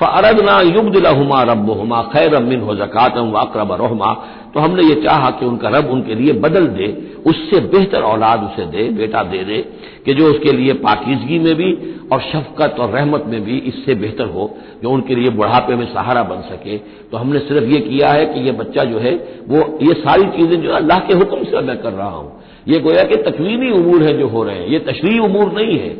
फ़रद 0.00 0.40
ना 0.40 0.60
युग 0.60 0.90
दिला 0.92 1.10
हुमा 1.10 1.42
रब 1.42 1.70
हुमा 1.70 2.02
खैर 2.02 2.34
अमिन 2.34 2.60
हो 2.60 2.74
जक़ातम 2.74 3.30
वाकरब 3.30 3.72
रहमा। 3.72 4.12
तो 4.54 4.60
हमने 4.60 4.82
ये 4.82 4.94
चाहा 4.94 5.30
कि 5.30 5.46
उनका 5.46 5.68
रब 5.68 5.90
उनके 5.90 6.14
लिए 6.14 6.32
बदल 6.32 6.66
दे, 6.66 6.86
उससे 7.26 7.60
बेहतर 7.60 8.02
औलाद 8.02 8.44
उसे 8.44 8.64
दे, 8.66 8.88
बेटा 8.88 9.22
दे 9.22 9.44
दे, 9.44 9.58
कि 10.06 10.14
जो 10.14 10.30
उसके 10.30 10.52
लिए 10.52 10.72
पाकिजगी 10.72 11.38
में 11.38 11.54
भी 11.54 11.72
और 12.12 12.20
शफकत 12.20 12.76
और 12.80 12.90
रहमत 12.90 13.24
में 13.26 13.40
भी 13.44 13.58
इससे 13.58 13.94
बेहतर 13.94 14.26
हो, 14.26 14.50
जो 14.82 14.90
उनके 14.90 15.14
लिए 15.14 15.30
बुढ़ापे 15.30 15.74
में 15.74 15.86
सहारा 15.86 16.22
बन 16.22 16.40
सके। 16.40 16.76
तो 17.10 17.16
हमने 17.16 17.38
सिर्फ़ 17.38 17.64
ये 17.64 17.80
किया 17.80 18.12
है 18.12 18.26
कि 18.26 18.40
ये 18.40 18.52
बच्चा 18.52 18.84
जो 18.84 18.98
है, 18.98 19.12
वो 19.48 19.78
ये 19.82 19.94
सारी 19.94 20.24
चीज़ें 20.24 20.62
जो 20.62 20.70
है 20.70 20.76
अल्लाह 20.76 20.98
के 20.98 21.14
हुक्म 21.14 21.44
से 21.44 21.60
मैं 21.60 21.76
कर 21.76 21.92
रहा 21.92 22.08
हूँ। 22.08 22.32
ये 22.68 22.78
गोया 22.80 23.02
कि 23.04 23.16
तकवीनी 23.22 23.70
उमूर 23.70 24.02
है 24.02 24.18
जो 24.18 24.26
हो 24.28 24.42
रहे 24.44 24.56
हैं। 24.56 24.66
ये 24.66 24.78
तशरी 24.78 25.18
उमूर 25.18 25.52
नहीं 25.52 25.78
है। 25.78 25.90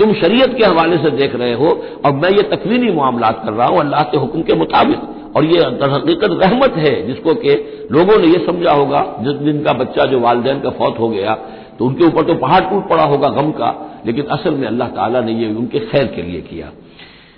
तुम 0.00 0.12
शरीयत 0.16 0.56
के 0.58 0.64
हवाले 0.64 0.96
से 0.98 1.10
देख 1.16 1.34
रहे 1.36 1.54
हो 1.54 1.70
और 2.04 2.12
मैं 2.14 2.30
ये 2.32 2.42
तकवीनी 2.50 2.92
मामला 2.94 3.30
कर 3.38 3.52
रहा 3.52 3.66
हूँ 3.66 3.80
अल्लाह 3.80 4.02
के 4.04 4.18
हुक्म 4.18 4.42
के 4.42 4.54
मुताबिक। 4.56 5.08
और 5.36 5.44
ये 5.46 5.64
हकीकत 5.86 6.30
रहमत 6.40 6.76
है 6.78 6.94
जिसको 7.06 7.34
कि 7.36 7.52
लोगों 7.92 8.18
ने 8.18 8.26
यह 8.28 8.44
समझा 8.46 8.72
होगा, 8.72 9.02
जिस 9.22 9.34
दिन 9.42 9.62
का 9.62 9.72
बच्चा 9.74 10.06
जो 10.06 10.20
वालदेन 10.20 10.60
का 10.60 10.70
फौत 10.72 10.98
हो 10.98 11.08
गया 11.10 11.34
तो 11.78 11.86
उनके 11.86 12.04
ऊपर 12.04 12.24
तो 12.24 12.34
पहाड़ 12.36 12.60
टूट 12.62 12.88
पड़ा 12.88 13.04
होगा 13.04 13.28
गम 13.30 13.50
का, 13.52 13.70
लेकिन 14.06 14.24
असल 14.32 14.54
में 14.54 14.66
अल्लाह 14.68 14.88
ताला 14.90 15.20
ने 15.20 15.32
ये 15.34 15.52
उनके 15.54 15.78
खैर 15.80 16.06
के 16.06 16.22
लिए 16.22 16.40
किया। 16.42 16.70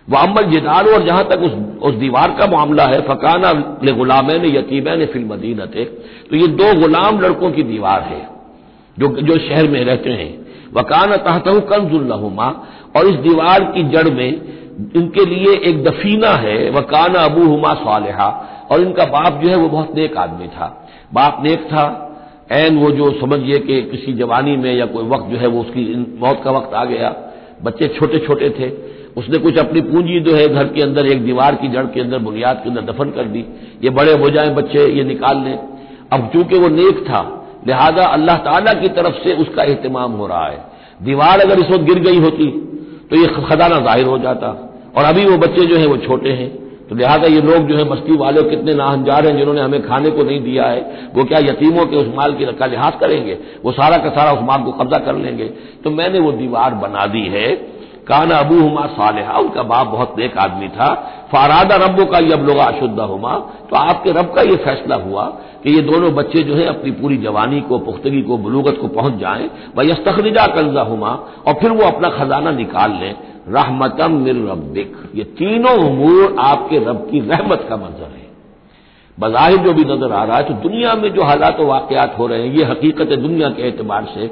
वह 0.08 0.18
अम्बल 0.20 0.44
जिदार 0.50 0.88
और 0.88 1.02
जहाँ 1.06 1.24
तक 1.24 1.42
उस 1.42 1.52
उस 1.82 1.94
दीवार 1.96 2.30
का 2.38 2.46
मामला 2.48 2.84
है, 2.84 3.00
फकाना 3.02 3.52
ने 3.82 3.92
गुलामैन 3.92 4.44
यतीमैन 4.46 5.04
फिल 5.06 5.24
मदीनत 5.26 5.76
तो 6.30 6.36
ये 6.36 6.46
दो 6.54 6.72
गुलाम 6.80 7.20
लड़कों 7.20 7.50
की 7.50 7.62
दीवार 7.64 8.00
है, 8.04 8.20
जो 8.96 9.08
जो 9.22 9.38
शहर 9.40 9.68
में 9.70 9.84
रहते 9.84 10.10
हैं। 10.12 10.30
वकाना 10.76 11.16
तहत 11.16 11.44
कंजुल्लहुमा 11.48 12.46
और 12.96 13.06
इस 13.06 13.14
दीवार 13.14 13.64
की 13.64 13.82
जड़ 13.82 14.10
में 14.10 14.42
इनके 14.96 15.24
लिए 15.24 15.56
एक 15.56 15.84
दफीना 15.84 16.30
है, 16.30 16.70
वकान 16.70 17.14
अबू 17.14 17.44
हुमा 17.44 17.74
सालेहा। 17.74 18.48
और 18.70 18.80
इनका 18.80 19.04
बाप 19.04 19.42
जो 19.42 19.48
है 19.48 19.56
वो 19.56 19.68
बहुत 19.68 19.96
नेक 19.96 20.16
आदमी 20.16 20.46
था। 20.46 20.88
बाप 21.14 21.42
नेक 21.42 21.60
था, 21.60 22.08
एन 22.52 22.78
वो 22.78 22.90
जो 22.90 23.10
समझिए 23.20 23.58
कि 23.58 23.82
किसी 23.82 24.12
जवानी 24.12 24.56
में 24.56 24.74
या 24.74 24.86
कोई 24.86 25.04
वक्त 25.04 25.26
जो 25.26 25.36
है 25.36 25.46
वो 25.46 25.60
उसकी 25.60 26.16
मौत 26.20 26.40
का 26.44 26.50
वक्त 26.50 26.74
आ 26.74 26.84
गया। 26.84 27.16
बच्चे 27.62 27.88
छोटे 27.88 28.18
छोटे 28.18 28.50
थे। 28.50 28.92
उसने 29.16 29.38
कुछ 29.38 29.58
अपनी 29.58 29.80
पूंजी 29.80 30.20
जो 30.20 30.36
है 30.36 30.48
घर 30.48 30.64
के 30.64 30.82
अंदर, 30.82 31.06
एक 31.06 31.24
दीवार 31.24 31.54
की 31.54 31.68
जड़ 31.68 31.86
के 31.86 32.00
अंदर, 32.00 32.18
बुनियाद 32.18 32.56
के 32.56 32.68
अंदर 32.68 32.82
दफन 32.82 33.10
कर 33.10 33.24
दी। 33.24 33.44
ये 33.84 33.90
बड़े 33.90 34.12
हो 34.12 34.30
जाए 34.30 34.48
बच्चे, 34.48 34.92
ये 34.92 35.04
निकाल 35.04 35.36
लें। 35.36 35.58
अब 36.12 36.30
चूँकि 36.32 36.58
वो 36.58 36.68
नेक 36.68 37.04
था 37.08 37.38
लिहाजा 37.66 38.06
अल्लाह 38.08 38.36
ताला 38.44 38.72
की 38.72 38.88
तरफ़ 38.90 39.22
से 39.24 39.34
उसका 39.36 39.62
अहतमाम 39.62 40.12
हो 40.12 40.26
रहा 40.26 40.46
है। 40.46 40.58
दीवार 41.02 41.40
अगर 41.40 41.60
इस 41.60 41.70
वक्त 41.70 41.84
गिर 41.84 41.98
गई 42.00 42.18
होती 42.20 42.50
तो 43.10 43.16
ये 43.16 43.26
खजाना 43.28 43.78
ज़ाहिर 43.78 44.06
हो 44.06 44.18
जाता। 44.18 44.48
और 44.96 45.04
अभी 45.04 45.24
वो 45.24 45.36
बच्चे 45.38 45.64
जो 45.66 45.76
हैं, 45.76 45.86
वो 45.86 45.96
छोटे 45.98 46.30
हैं। 46.30 46.48
तो 46.88 46.94
लिहाजा 46.96 47.26
ये 47.26 47.40
लोग 47.40 47.68
जो 47.68 47.76
है, 47.76 47.84
बस्ती 47.84 48.16
वाले 48.16 48.42
कितने 48.42 48.74
नाहंजार 48.74 49.26
हैं, 49.26 49.36
जिन्होंने 49.36 49.60
हमें 49.60 49.82
खाने 49.82 50.10
को 50.10 50.22
नहीं 50.22 50.40
दिया 50.40 50.64
है। 50.64 51.10
वो 51.14 51.24
क्या 51.24 51.38
यतीमों 51.40 51.86
के 51.86 51.96
उस 51.96 52.08
माल 52.14 52.32
की 52.32 52.44
का 52.52 52.66
लिहाज 52.66 52.94
करेंगे? 53.00 53.38
वो 53.64 53.72
सारा 53.72 53.96
का 53.96 54.10
सारा 54.10 54.32
उस 54.32 54.42
माल 54.42 54.62
को 54.62 54.72
कब्जा 54.72 54.98
कर 54.98 55.16
लेंगे। 55.16 55.44
तो 55.84 55.90
मैंने 55.90 56.18
वो 56.18 56.32
दीवार 56.32 56.74
बना 56.74 57.06
दी 57.06 57.26
है। 57.28 57.46
काना 58.12 58.38
अबू 58.38 58.60
हुमा 58.60 58.86
सालेहा। 58.92 59.38
उनका 59.38 59.62
बाप 59.64 59.86
बहुत 59.88 60.14
नेक 60.18 60.36
आदमी 60.38 60.68
था। 60.70 60.92
फारादा 61.32 61.76
रब्बों 61.78 62.06
का 62.06 62.18
अब 62.34 62.46
लोग 62.46 62.58
अशुद्ध 62.58 63.00
हुमा। 63.00 63.34
तो 63.70 63.76
आपके 63.78 64.12
रब 64.12 64.32
का 64.34 64.42
यह 64.42 64.56
फैसला 64.64 64.96
हुआ 64.98 65.24
कि 65.62 65.74
ये 65.74 65.80
दोनों 65.82 66.14
बच्चे 66.14 66.42
जो 66.42 66.54
है 66.54 66.64
अपनी 66.66 66.90
पूरी 66.92 67.16
जवानी 67.18 67.60
को, 67.62 67.78
पुख्तगी 67.80 68.22
को, 68.22 68.36
बलूगत 68.38 68.78
को 68.80 68.88
पहुँच 68.90 69.14
जाएँ। 69.20 69.50
वह 69.76 69.86
यस्तखरिजा 69.86 70.46
कंजा 70.48 70.82
हुमा 70.84 71.10
और 71.46 71.54
फिर 71.54 71.70
वो 71.72 71.84
अपना 71.86 72.08
खजाना 72.10 72.50
निकाल 72.52 72.98
लें। 73.00 73.14
रहमतम 73.48 74.12
मिर 74.18 74.36
रबिक 74.48 74.96
ये 75.14 75.24
तीनों 75.38 75.76
उमूर 75.80 76.36
आपके 76.40 76.78
रब 76.80 77.06
की 77.10 77.20
रहमत 77.22 77.66
का 77.68 77.76
मंजर 77.76 78.10
है। 78.12 78.20
बज़ाहिर 79.18 79.58
जो 79.58 79.72
भी 79.72 79.84
नज़र 79.84 80.12
आ 80.12 80.22
रहा 80.24 80.36
है 80.36 80.42
तो 80.42 80.54
दुनिया 80.60 80.94
में 80.94 81.08
जो 81.14 81.22
हालात 81.22 81.60
वाकयात 81.62 82.14
हो 82.18 82.26
रहे 82.26 82.42
हैं, 82.42 82.54
ये 82.54 82.64
हकीकत 82.64 83.12
दुनिया 83.18 83.48
के 83.50 83.68
एतबार 83.68 84.04
से। 84.14 84.30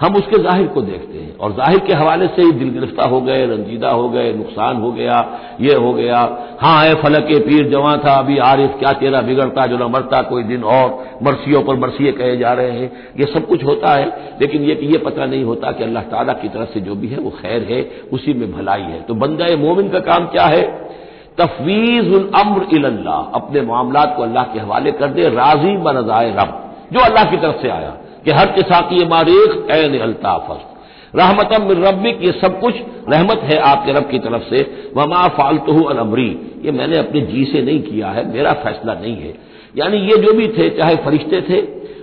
हम 0.00 0.16
उसके 0.16 0.38
ज़ाहिर 0.38 0.66
को 0.66 0.82
देखते 0.82 1.18
हैं। 1.18 1.36
और 1.36 1.52
ज़ाहिर 1.52 1.78
के 1.78 1.92
हवाले 1.94 2.26
से 2.26 2.42
ही 2.42 2.52
दिल 2.52 2.70
गिरफ्ता 2.70 3.04
हो 3.04 3.20
गए, 3.20 3.44
रंजीदा 3.46 3.90
हो 3.90 4.08
गए, 4.08 4.32
नुकसान 4.32 4.76
हो 4.76 4.92
गया, 4.92 5.18
ये 5.60 5.74
हो 5.74 5.92
गया। 5.92 6.18
हाँ 6.60 6.84
है 6.84 6.94
फलक 6.94 7.28
पीर 7.46 7.68
जवां 7.70 7.96
था, 7.98 8.14
अभी 8.14 8.38
आरिफ 8.40 8.78
क्या 8.78 8.92
तेरा 8.92 9.20
बिगड़ता, 9.20 9.66
जो 9.66 9.78
न 9.78 9.90
मरता, 9.92 10.22
कोई 10.22 10.42
दिन 10.42 10.64
और 10.64 11.18
मरसियों 11.22 11.62
पर 11.62 11.76
मरसिए 11.76 12.12
कहे 12.12 12.36
जा 12.36 12.52
रहे 12.52 12.70
हैं। 12.70 12.90
ये 13.18 13.26
सब 13.26 13.46
कुछ 13.46 13.64
होता 13.64 13.94
है, 13.94 14.06
लेकिन 14.40 14.62
ये 14.62 14.78
ये 14.82 14.98
पता 14.98 15.26
नहीं 15.26 15.44
होता 15.44 15.72
कि 15.72 15.84
अल्लाह 15.84 16.02
ताला 16.04 16.32
की 16.32 16.48
तरफ़ 16.48 16.74
से 16.74 16.80
जो 16.80 16.94
भी 16.94 17.08
है, 17.08 17.18
वो 17.18 17.30
खैर 17.32 17.62
है, 17.62 17.82
उसी 18.12 18.34
में 18.34 18.52
भलाई 18.52 18.82
है। 18.82 19.00
तो 19.00 19.14
बंदा 19.16 19.56
मोमिन 19.58 19.88
का 19.88 19.98
काम 20.02 20.26
क्या 20.26 20.46
है? 20.46 20.62
तफवीज 21.38 22.12
उल 22.14 22.30
अम्र 22.36 22.66
इल्ला 22.76 23.16
अपने 23.34 23.60
मामला 23.62 24.04
को 24.06 24.22
अल्लाह 24.22 24.44
के 24.44 24.60
हवाले 24.60 24.92
कर 24.92 25.08
दे, 25.08 25.28
राज़ी 25.30 25.76
ब 25.76 25.96
रजाए 25.96 26.30
रब, 26.30 26.50
जो 26.92 27.00
अल्लाह 27.00 27.24
की 27.24 27.36
तरफ़ 27.36 27.62
से 27.62 27.68
आया। 27.70 27.96
कि 28.24 28.30
हर 28.30 28.54
की 28.60 29.04
मारेख 29.06 29.70
एन 29.70 29.98
अल्ताफस 30.00 30.68
रहमतम 31.14 31.68
रबिक 31.78 32.22
ये 32.22 32.32
सब 32.32 32.58
कुछ 32.60 32.74
रहमत 33.08 33.40
है 33.44 33.58
आपके 33.62 33.92
रब 33.92 34.08
की 34.10 34.18
तरफ़ 34.18 34.42
से। 34.50 34.60
वमा 34.96 35.26
फालतू 35.28 35.82
अमरी। 35.84 36.28
ये 36.64 36.72
मैंने 36.72 36.98
अपने 36.98 37.20
जी 37.22 37.44
से 37.44 37.62
नहीं 37.62 37.80
किया 37.82 38.08
है, 38.08 38.32
मेरा 38.32 38.52
फैसला 38.62 38.94
नहीं 38.94 39.16
है। 39.16 39.34
यानी 39.76 39.98
ये 39.98 40.16
जो 40.16 40.32
भी 40.32 40.46
थे, 40.48 40.68
चाहे 40.70 40.96
फरिश्ते 40.96 41.40
थे, 41.40 41.60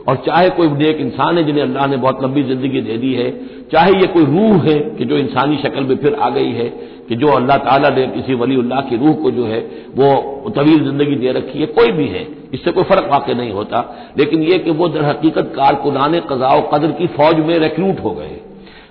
और 0.07 0.15
चाहे 0.25 0.49
कोई 0.49 0.67
नेक 0.67 0.97
इंसान 0.97 1.37
है 1.37 1.43
जिन्हें 1.43 1.63
अल्लाह 1.63 1.87
ने 1.87 1.97
बहुत 1.97 2.23
लंबी 2.23 2.43
ज़िंदगी 2.43 2.81
दे 2.81 2.97
दी 2.97 3.13
है, 3.13 3.29
चाहे 3.71 3.91
ये 3.91 4.07
कोई 4.07 4.25
रूह 4.25 4.63
है 4.63 4.79
कि 4.97 5.05
जो 5.05 5.17
इंसानी 5.17 5.57
शक्ल 5.57 5.83
में 5.83 5.95
फिर 5.95 6.13
आ 6.15 6.29
गई 6.29 6.51
है, 6.51 6.69
कि 7.09 7.15
जो 7.15 7.27
अल्लाह 7.27 7.57
ताला 7.57 7.89
ने 7.89 8.07
किसी 8.07 8.33
वली 8.33 8.55
अल्लाह 8.55 8.81
की 8.81 8.97
रूह 8.97 9.13
को 9.13 9.31
जो 9.31 9.45
है, 9.45 9.59
वो 9.95 10.49
तवील 10.55 10.83
ज़िंदगी 10.83 11.15
दे 11.15 11.31
रखी 11.31 11.59
है, 11.59 11.65
कोई 11.65 11.91
भी 11.91 12.07
है। 12.07 12.23
इससे 12.53 12.71
कोई 12.71 12.83
फ़र्क 12.83 13.09
वाकई 13.11 13.33
नहीं 13.33 13.51
होता। 13.51 13.85
लेकिन 14.17 14.43
यह 14.43 14.57
कि 14.57 14.71
वो 14.71 14.87
दर 14.87 15.03
हकीकत 15.05 15.53
कारकुनान 15.55 16.19
कजाओ 16.29 16.69
कदर 16.69 16.91
की 16.91 17.07
फौज 17.07 17.39
में 17.39 17.57
रिक्रूट 17.59 18.03
हो 18.03 18.11
गए। 18.11 18.39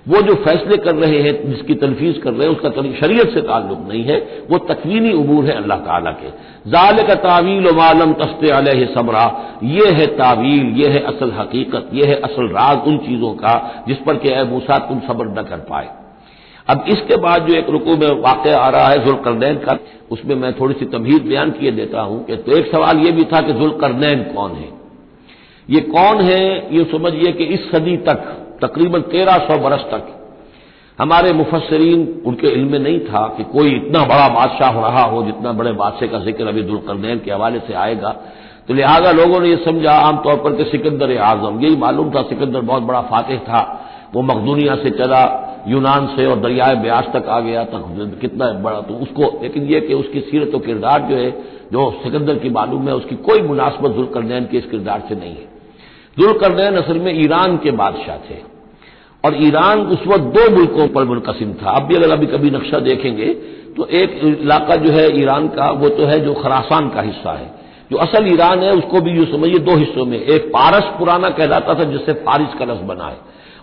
वो 0.07 0.21
जो 0.21 0.33
फैसले 0.35 0.77
कर 0.77 0.95
रहे 0.95 1.17
हैं, 1.21 1.33
जिसकी 1.49 1.73
तनफीज 1.73 2.17
कर 2.17 2.33
रहे 2.33 2.47
हैं, 2.47 2.55
उसका 2.55 2.69
शरीयत 2.99 3.33
से 3.33 3.41
ताल्लुक 3.41 3.79
नहीं 3.89 4.03
है। 4.03 4.17
वो 4.49 4.57
तकवीनी 4.65 5.11
उमूर 5.13 5.45
है 5.45 5.55
अल्लाह 5.55 5.77
ताला 5.79 6.11
के। 6.11 6.29
जाल 6.69 7.01
का 7.03 7.15
तावील 7.17 7.69
मालम 7.75 8.13
तस्ते 8.13 8.85
सबरा 8.93 9.25
ये 9.65 9.91
है 9.91 10.05
तावील, 10.15 10.73
ये 10.75 10.89
है 10.89 10.99
असल 11.05 11.31
हकीकत, 11.31 11.89
ये 11.93 12.05
है 12.05 12.15
असल 12.21 12.47
राज 12.49 12.87
उन 12.87 12.97
चीज़ों 12.97 13.33
का 13.33 13.83
जिस 13.87 13.97
पर 13.97 14.15
कि 14.15 14.43
मूसा 14.43 14.77
तुम 14.79 14.99
सब्र 15.07 15.25
न 15.29 15.43
कर 15.43 15.65
पाए। 15.69 15.89
अब 16.67 16.85
इसके 16.87 17.15
बाद 17.17 17.47
जो 17.47 17.53
एक 17.55 17.69
रुकू 17.69 17.95
में 17.97 18.09
वाक़ 18.21 18.47
आ 18.49 18.67
रहा 18.69 18.87
है, 18.87 19.03
जुलकरनैन 19.05 19.55
का 19.57 19.77
उसमें 20.11 20.35
मैं 20.35 20.53
थोड़ी 20.59 20.73
सी 20.73 20.85
तमहीद 20.87 21.25
बयान 21.25 21.51
किए 21.51 21.71
देता 21.71 22.01
हूँ 22.01 22.23
कि 22.25 22.35
तो 22.35 22.51
एक 22.51 22.71
सवाल 22.71 22.97
यह 22.97 23.11
भी 23.11 23.23
था 23.23 23.41
कि 23.41 23.53
जुलकरनैन 23.53 24.23
कौन 24.35 24.51
है? 24.51 24.69
ये 25.69 25.81
कौन 25.87 26.21
है? 26.21 26.45
ये 26.77 26.83
समझिए 26.83 27.31
कि 27.31 27.43
इस 27.45 27.69
सदी 27.71 27.97
तक, 27.97 28.23
तकरीबन 28.61 29.01
तेरह 29.11 29.37
सौ 29.47 29.57
बरस 29.59 29.85
तक, 29.91 30.15
हमारे 30.99 31.33
मुफसरीन 31.33 32.01
उनके 32.25 32.47
इल्म 32.47 32.71
में 32.71 32.79
नहीं 32.79 32.99
था 32.99 33.27
कि 33.37 33.43
कोई 33.51 33.75
इतना 33.75 34.03
बड़ा 34.05 34.27
बादशाह 34.29 34.71
हो 34.71 34.81
रहा 34.81 35.03
हो 35.03 35.23
जितना 35.23 35.51
बड़े 35.53 35.71
बादशाह 35.73 36.09
का 36.09 36.19
ज़िक्र 36.19 36.47
अभी 36.47 36.61
दुलकरनैन 36.63 37.19
के 37.19 37.31
हवाले 37.31 37.59
से 37.59 37.73
आएगा। 37.75 38.09
तो 38.67 38.73
लिहाजा 38.73 39.11
लोगों 39.11 39.39
ने 39.39 39.49
यह 39.49 39.61
समझा 39.65 39.91
आमतौर 39.99 40.35
पर 40.35 40.55
कि 40.55 40.63
सिकंदर 40.63 41.17
आज़म 41.19 41.59
यही 41.61 41.75
मालूम 41.75 42.11
था 42.11 42.21
सिकंदर 42.23 42.61
बहुत 42.63 42.83
बड़ा 42.83 43.01
फातेह 43.01 43.37
था, 43.39 43.61
वो 44.13 44.21
मकदूनिया 44.23 44.75
से 44.75 44.89
चला 44.89 45.23
यूनान 45.67 46.07
से 46.07 46.25
और 46.25 46.39
दरियाए 46.39 46.75
ब्यास 46.75 47.09
तक 47.13 47.27
आ 47.29 47.39
गया, 47.39 47.63
तक 47.63 48.17
कितना 48.21 48.51
बड़ा 48.59 48.81
तो 48.81 48.93
उसको, 48.93 49.39
लेकिन 49.43 49.63
यह 49.63 49.79
कि 49.79 49.93
उसकी 49.93 50.19
सीरत 50.21 50.55
और 50.55 50.61
किरदार 50.61 51.01
जो 51.01 51.15
है, 51.15 51.31
जो 51.71 51.89
सिकंदर 52.03 52.35
की 52.35 52.49
मालूम 52.49 52.87
है, 52.87 52.95
उसकी 52.95 53.15
कोई 53.15 53.41
मुनासबत 53.41 53.91
जुलकरनैन 53.91 54.45
के 54.45 54.57
इस 54.57 54.65
किरदार 54.65 55.03
से 55.09 55.15
नहीं 55.15 55.35
है। 55.35 55.47
जुलकरनैन 56.17 56.75
असल 56.75 56.99
में 56.99 57.13
ईरान 57.13 57.57
के 57.57 57.71
बादशाह 57.73 58.17
थे 58.19 58.41
और 59.23 59.35
ईरान 59.43 59.79
उस 59.87 60.07
वक्त 60.07 60.23
दो 60.35 60.49
मुल्कों 60.49 60.87
पर 60.87 61.03
मुनकसिम 61.03 61.53
था। 61.53 61.71
अब 61.71 61.87
भी 61.87 61.95
अगर 61.95 62.11
अभी 62.11 62.25
कभी 62.25 62.49
नक्शा 62.51 62.79
देखेंगे 62.79 63.33
तो 63.77 63.85
एक 63.85 64.19
इलाका 64.23 64.75
जो 64.75 64.91
है 64.91 65.07
ईरान 65.19 65.47
का, 65.47 65.69
वो 65.71 65.89
तो 65.89 66.05
है 66.05 66.19
जो 66.19 66.33
खरासान 66.33 66.89
का 66.89 67.01
हिस्सा 67.01 67.31
है। 67.31 67.47
जो 67.91 67.97
असल 67.97 68.27
ईरान 68.27 68.59
है, 68.59 68.71
उसको 68.71 69.01
भी 69.01 69.11
यूँ 69.11 69.25
समझिए 69.25 69.59
दो 69.59 69.75
हिस्सों 69.75 70.05
में, 70.05 70.19
एक 70.19 70.47
पारस 70.47 70.83
पुराना 70.99 71.29
कहलाता 71.29 71.73
था, 71.73 71.83
जिससे 71.83 72.13
फारिस 72.25 72.53
का 72.59 72.65
लफ्ज 72.65 72.81
बना 72.83 73.05
है। 73.05 73.17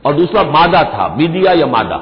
और 0.06 0.14
दूसरा 0.14 0.42
मादा 0.50 0.82
था, 0.84 1.14
मीडिया 1.16 1.52
या 1.52 1.66
मादा। 1.68 1.96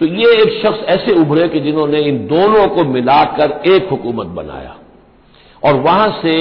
तो 0.00 0.06
ये 0.08 0.30
एक 0.42 0.52
शख्स 0.62 0.84
ऐसे 0.90 1.12
उभरे 1.14 1.48
कि 1.48 1.60
जिन्होंने 1.60 1.98
इन 2.02 2.16
दोनों 2.28 2.66
को 2.68 2.84
मिलाकर 2.86 3.60
एक 3.66 3.88
हुकूमत 3.90 4.26
बनाया। 4.36 4.74
और 5.62 5.74
वहाँ 5.80 6.08
से 6.22 6.32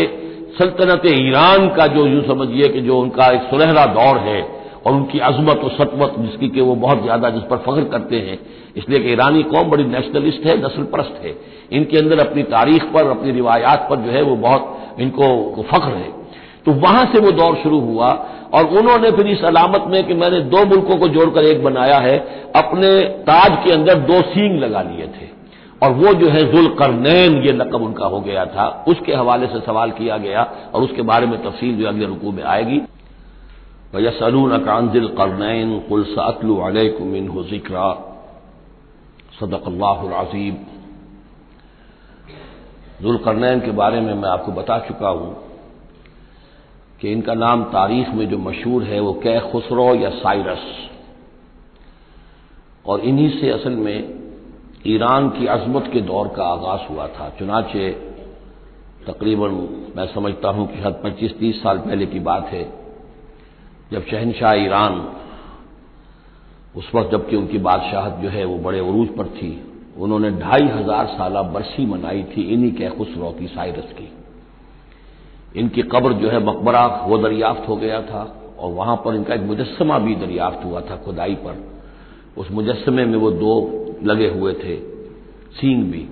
सल्तनत 0.58 1.02
ईरान 1.08 1.68
का 1.68 1.86
जो 1.88 2.06
यूँ 2.08 2.22
समझिए 2.24 2.68
कि 2.68 2.82
जो 2.82 2.98
उनका 3.00 3.28
एक 3.28 3.42
सुनहरा 3.50 3.86
दौर 3.94 4.18
है 4.20 4.42
और 4.86 4.94
उनकी 4.94 5.20
अजमत 5.22 5.62
और 5.64 5.72
सतमत 5.72 6.16
जिसकी 6.20 6.48
कि 6.50 6.62
वो 6.62 6.76
बहुत 6.78 7.04
ज़्यादा 7.04 7.30
जिस 7.30 7.44
पर 7.44 7.58
फख्र 7.58 7.84
करते 7.84 8.16
हैं, 8.18 8.38
इसलिए 8.78 9.00
कि 9.00 9.12
ईरानी 9.12 9.44
कौम 9.46 9.70
बड़ी 9.70 9.84
नेशनलिस्ट 9.86 10.46
है 10.46 10.58
नस्ल 10.58 10.84
परस्त 10.94 11.22
है। 11.24 11.36
इनके 11.72 11.98
अंदर 11.98 12.20
अपनी 12.20 12.44
तारीख 12.50 12.84
पर, 12.84 13.10
अपनी 13.10 13.32
रिवायात 13.32 13.88
पर 13.90 13.96
जो 13.98 14.12
है 14.12 14.22
वो 14.22 14.36
बहुत 14.38 14.98
इनको 15.00 15.66
फख्र 15.72 15.92
है। 15.92 16.21
तो 16.65 16.72
वहाँ 16.72 17.06
से 17.06 17.20
वो 17.20 17.32
दौर 17.32 17.56
शुरू 17.56 17.80
हुआ 17.80 18.08
और 18.53 18.65
उन्होंने 18.80 19.12
फिर 19.12 19.27
इस 19.27 19.44
अलामत 19.44 19.86
में 19.88 20.03
कि 20.08 20.13
मैंने 20.13 20.39
दो 20.51 20.65
मुल्कों 20.65 20.98
को 20.98 21.08
जोड़कर 21.08 21.44
एक 21.46 21.63
बनाया 21.63 21.98
है, 22.00 22.18
अपने 22.56 22.89
ताज 23.24 23.58
के 23.63 23.72
अंदर 23.74 24.00
दो 24.08 24.22
सींग 24.22 24.60
लगा 24.60 24.82
लिए 24.82 25.08
थे। 25.08 25.30
और 25.84 25.91
वो 25.91 26.13
जो 26.13 26.30
है 26.30 26.44
जुल 26.51 26.68
करनैन 26.75 27.38
ये 27.44 27.51
लकब 27.53 27.82
उनका 27.82 28.06
हो 28.06 28.20
गया 28.22 28.46
था। 28.46 28.68
उसके 28.88 29.13
हवाले 29.13 29.48
से 29.48 29.60
सवाल 29.60 29.91
किया 29.91 30.18
गया 30.18 30.44
और 30.74 30.82
उसके 30.82 31.01
बारे 31.01 31.27
में 31.27 31.41
तफसील 31.44 31.77
जो 31.77 31.88
अगले 31.88 32.06
रुकू 32.06 32.32
में 32.32 32.44
आएगी। 32.44 32.82
वयसलून 33.96 34.58
कानजिल 34.58 35.08
करनैन 35.18 35.77
कुल 35.89 36.03
सातलू 36.03 36.58
अलैकुमिन 36.58 37.27
हो 37.27 37.44
जिक्रा। 37.44 37.91
सदक़ल्लाज़ीब 39.39 40.65
जुलकरनैन 43.01 43.60
के 43.60 43.72
बारे 43.72 44.01
में 44.01 44.13
मैं 44.13 44.30
आपको 44.30 44.51
बता 44.51 44.77
चुका 44.80 45.10
हूँ 45.10 45.36
कि 47.01 47.12
इनका 47.12 47.34
नाम 47.34 47.63
तारीख 47.72 48.10
में 48.10 48.27
जो 48.29 48.38
मशहूर 48.39 48.84
है 48.84 49.00
वो 49.00 49.13
कै 49.24 49.39
खुसरो 49.51 49.93
या 49.96 50.10
साइरस। 50.17 50.65
और 52.86 53.00
इन्हीं 53.01 53.29
से 53.31 53.50
असल 53.50 53.75
में 53.77 54.20
ईरान 54.88 55.29
की 55.29 55.48
अजमत 55.48 55.89
के 55.93 56.01
दौर 56.01 56.27
का 56.27 56.43
आगाज़ 56.46 56.88
हुआ 56.89 57.08
था। 57.08 57.29
चुनाचे 57.39 57.89
तकरीबन 59.08 59.51
मैं 59.98 60.05
समझता 60.08 60.50
हूँ 60.50 60.67
कि 60.67 60.79
हद 60.79 61.01
पच्चीस, 61.03 61.38
तीस 61.39 61.62
साल 61.63 61.77
पहले 61.79 62.05
की 62.05 62.20
बात 62.22 62.48
है, 62.48 62.63
जब 63.91 64.05
शहनशाह 64.05 64.53
ईरान, 64.55 65.01
उस 66.75 66.91
वक्त 66.96 67.12
जबकि 67.12 67.36
उनकी 67.36 67.58
बादशाहत 67.60 68.20
जो 68.22 68.29
है 68.29 68.46
वो 68.46 68.58
बड़े 68.60 68.79
अरूज 68.79 69.08
पर 69.17 69.27
थी, 69.36 69.51
उन्होंने 69.98 70.31
ढाई 70.39 70.67
हज़ार 70.70 71.05
साल 71.08 71.41
बरसी 71.53 71.86
मनाई 71.86 72.24
थी 72.31 72.41
इन्हीं 72.53 72.72
के 72.72 72.89
खुसरो 72.89 73.31
की, 73.31 73.48
साइरस 73.48 73.91
की। 73.93 74.10
इनकी 75.55 75.81
कब्र 75.91 76.13
जो 76.13 76.29
है 76.29 76.39
मकबरा 76.46 76.86
वो 77.08 77.17
दरियाफ्त 77.20 77.67
हो 77.70 77.75
गया 77.75 78.01
था 78.03 78.24
और 78.60 78.72
वहाँ 78.74 78.96
पर 78.96 79.15
इनका 79.15 79.34
एक 79.34 79.41
मुजस्मा 79.43 79.98
भी 80.00 80.15
दरियाफ्त 80.17 80.65
हुआ 80.65 80.81
था 80.81 80.96
खुदाई 80.98 81.36
पर। 81.38 81.55
उस 82.38 82.51
मुजस्मे 82.51 83.05
में 83.05 83.17
वो 83.17 83.31
दो 83.34 83.53
लगे 84.03 84.27
हुए 84.29 84.53
थे, 84.55 84.75
सींग 85.51 85.84
भी। 85.91 86.08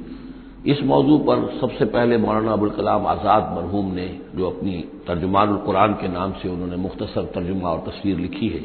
इस 0.65 0.81
मौजू 0.83 1.17
पर 1.19 1.47
सबसे 1.61 1.85
पहले 1.87 2.17
मौलाना 2.17 2.51
अबुल 2.53 2.69
कलाम 2.69 3.05
आज़ाद 3.07 3.53
मरहूम 3.55 3.91
ने 3.93 4.07
जो 4.35 4.49
अपनी 4.49 4.73
तर्जुमान 5.07 5.55
कुरान 5.65 5.93
के 5.93 6.07
नाम 6.09 6.31
से 6.33 6.49
उन्होंने 6.49 6.75
मुख्तसर 6.77 7.25
तर्जुमा 7.35 7.69
और 7.69 7.79
तस्वीर 7.81 8.17
लिखी 8.19 8.47
है, 8.47 8.63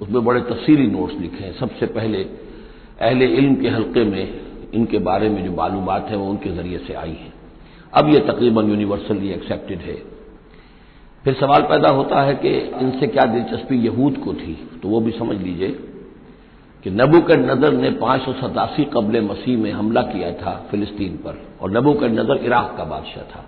उसमें 0.00 0.24
बड़े 0.24 0.40
तफसीली 0.42 0.86
नोट्स 0.88 1.20
लिखे 1.20 1.44
हैं। 1.44 1.52
सबसे 1.54 1.86
पहले 1.88 2.22
अहले 3.00 3.26
इल्म 3.28 3.54
के 3.54 3.68
हल्के 3.68 4.04
में 4.04 4.24
इनके 4.74 4.98
बारे 5.00 5.28
में 5.28 5.44
जो 5.44 5.52
मालूम 5.52 5.90
है 5.90 6.16
वो 6.16 6.26
उनके 6.26 6.50
ज़रिए 6.52 6.78
से 6.78 6.94
आई 6.94 7.14
है। 7.14 7.31
अब 7.92 8.08
यह 8.08 8.20
तकरीबन 8.26 8.68
यूनिवर्सली 8.70 9.30
एक्सेप्टेड 9.30 9.78
है। 9.80 9.96
फिर 11.24 11.34
सवाल 11.34 11.62
पैदा 11.62 11.88
होता 11.90 12.22
है 12.22 12.34
कि 12.34 12.50
इनसे 12.80 13.06
क्या 13.06 13.24
दिलचस्पी 13.26 13.76
यहूद 13.78 14.16
को 14.16 14.34
थी? 14.34 14.54
तो 14.82 14.88
वो 14.88 15.00
भी 15.00 15.10
समझ 15.10 15.36
लीजिए 15.36 15.68
कि 16.84 16.90
नबू 16.90 17.20
के 17.20 17.36
नज़र 17.36 17.72
ने 17.72 17.90
पाँच 17.98 18.20
सौ 18.20 18.32
सतासी 18.32 18.84
कबल 18.84 19.20
मसीह 19.20 19.58
में 19.58 19.70
हमला 19.72 20.02
किया 20.02 20.32
था 20.32 20.54
फिलिस्तीन 20.70 21.16
पर, 21.16 21.38
और 21.60 21.70
नबू 21.70 21.92
के 21.92 22.08
नज़र 22.08 22.44
इराक 22.44 22.74
का 22.76 22.84
बादशाह 22.84 23.24
था। 23.24 23.44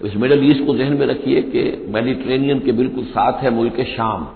इस 0.00 0.16
मिडल 0.16 0.44
ईस्ट 0.44 0.66
को 0.66 0.74
जहन 0.76 0.92
में 0.92 1.06
रखिए 1.06 1.42
कि 1.42 1.62
मेडिट्रेनियन 1.88 2.58
के 2.60 2.72
बिल्कुल 2.72 3.04
साथ 3.04 3.42
है 3.42 3.50
मुल्क 3.50 3.80
शाम, 3.88 4.26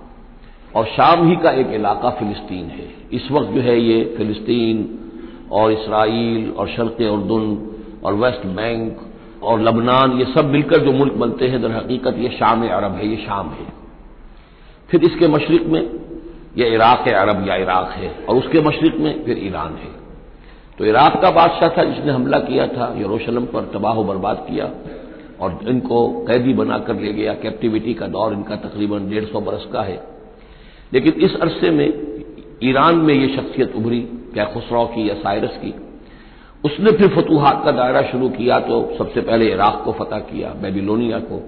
और 0.76 0.87
शाम 0.87 1.28
ही 1.28 1.37
का 1.37 1.50
एक 1.50 1.73
इलाका 1.75 2.11
फिलिस्तीन 2.11 2.64
है। 2.66 2.88
इस 3.12 3.31
वक्त 3.31 3.50
जो 3.50 3.61
है 3.61 3.78
ये 3.81 4.04
फिलिस्तीन 4.16 4.88
और 5.52 5.73
इसराइल 5.73 6.50
और 6.50 6.69
शर्क 6.69 7.00
उर्दून 7.12 7.54
और 8.05 8.15
वेस्ट 8.15 8.47
बैंक 8.47 9.01
और 9.43 9.61
लबनान, 9.61 10.13
ये 10.13 10.25
सब 10.25 10.45
मिलकर 10.45 10.79
जो 10.79 10.93
मुल्क 10.93 11.13
बनते 11.13 11.49
हैं, 11.49 11.63
दर 11.63 11.71
हकीकत 11.71 12.17
ये 12.19 12.29
शाम 12.29 12.69
अरब 12.69 12.93
है, 12.93 13.09
ये 13.09 13.17
शाम 13.17 13.49
है। 13.49 13.67
फिर 14.91 15.05
इसके 15.05 15.29
मशरक 15.29 15.63
में 15.67 15.91
यह 16.57 16.75
इराक 16.75 17.09
अरब 17.09 17.49
या 17.49 17.57
इराक 17.57 17.91
है, 17.91 18.25
और 18.29 18.37
उसके 18.37 18.61
मशरक 18.61 18.97
में 18.97 19.25
फिर 19.25 19.39
ईरान 19.39 19.73
है। 19.73 20.03
तो 20.79 20.85
इराक 20.85 21.23
का 21.23 21.31
बादशाह 21.31 21.69
था 21.69 21.85
जिसने 21.85 22.13
हमला 22.13 22.39
किया 22.39 22.67
था, 22.67 22.95
यरूशलेम 22.99 23.45
पर 23.45 23.71
तबाह 23.75 23.95
बर्बाद 23.95 24.47
किया, 24.51 24.71
और 25.41 25.61
इनको 25.69 26.25
कैदी 26.29 26.55
बनाकर 26.55 27.01
ले 27.01 27.13
गया। 27.13 27.35
कैप्टिविटी 27.35 27.95
का 27.95 28.07
दौर 28.07 28.33
इनका 28.33 28.57
तकरीबन 28.57 29.11
डेढ़ 29.11 29.25
सौ 29.25 29.41
बरस 29.41 29.67
का 29.73 29.83
है। 29.83 30.07
लेकिन 30.93 31.13
इस 31.13 31.37
अरसे 31.37 31.71
में 31.71 32.03
ईरान 32.63 32.97
में 32.97 33.15
ये 33.15 33.37
शख्सियत 33.37 33.77
उभरी, 33.77 34.01
क्या 34.01 34.45
खुसरो 34.45 34.85
की 34.85 35.09
या 35.09 35.15
साइरस 35.15 35.57
की। 35.57 35.75
उसने 36.64 36.90
फिर 36.92 37.09
फतूहात 37.09 37.62
का 37.64 37.71
दायरा 37.71 38.02
शुरू 38.02 38.28
किया 38.28 38.59
तो 38.61 38.76
सबसे 38.99 39.21
पहले 39.21 39.50
इराक 39.52 39.83
को 39.85 39.92
फतह 39.92 40.19
किया, 40.19 40.49
बेबीलोनिया 40.62 41.19
को। 41.21 41.40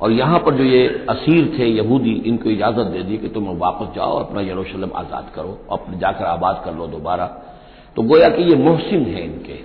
और 0.00 0.12
यहाँ 0.12 0.38
पर 0.38 0.54
जो 0.54 0.64
ये 0.64 0.86
असीर 1.10 1.54
थे, 1.58 1.66
यहूदी, 1.66 2.12
इनको 2.26 2.50
इजाज़त 2.50 2.86
दे 2.86 3.02
दी 3.02 3.16
कि 3.18 3.28
तुम 3.28 3.48
वापस 3.58 3.94
जाओ, 3.96 4.18
अपना 4.18 4.40
यरूशलेम 4.40 4.90
आज़ाद 4.96 5.30
करो, 5.34 5.58
अपने 5.70 5.98
जाकर 5.98 6.24
आबाद 6.24 6.62
कर 6.64 6.74
लो 6.74 6.86
दोबारा। 6.86 7.26
तो 7.96 8.02
गोया 8.02 8.28
कि 8.28 8.42
ये 8.42 8.56
मोहसिन 8.56 9.04
है 9.06 9.24
इनके। 9.24 9.58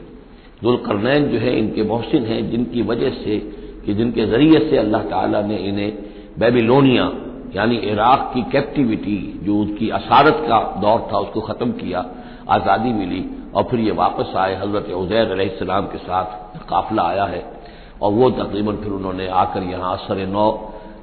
दुलकरनैन 0.64 1.28
जो 1.28 1.40
है 1.40 1.58
इनके 1.60 1.84
मोहसिन 1.84 2.26
हैं, 2.26 2.50
जिनकी 2.52 2.82
वजह 2.82 3.10
से 3.24 3.38
कि 3.86 3.94
जिनके 3.94 4.26
ज़रिए 4.26 4.60
से 4.70 4.78
अल्लाह 4.78 5.02
ताला 5.04 5.42
ने 5.42 5.58
इन्हें 5.58 5.92
बेबीलोनिया, 6.40 7.12
यानी 7.56 7.78
इराक 7.92 8.32
की 8.34 8.42
कैप्टिविटी 8.52 9.18
जो 9.44 9.58
उनकी 9.58 9.90
असारत 9.90 10.46
का 10.50 10.60
दौर 10.82 11.08
था, 11.12 11.18
उसको 11.18 11.42
खत्म 11.42 11.72
किया, 11.72 12.06
आज़ादी 12.50 12.94
मिली। 12.94 13.24
और 13.56 13.64
फिर 13.64 13.80
ये 13.80 13.92
वापस 13.92 14.36
आए, 14.38 14.56
हज़रत 14.56 14.90
उजैर 14.92 15.58
सलाम 15.60 15.86
के 15.86 15.98
साथ 15.98 16.68
काफिला 16.70 17.04
आया 17.04 17.26
है। 17.26 17.44
और 18.02 18.12
वो 18.12 18.30
तकरीबन 18.30 18.76
फिर 18.76 18.92
उन्होंने 18.92 19.28
आकर 19.28 19.64
यहाँ 19.64 19.94
असर 19.94 20.26
नौ 20.28 20.48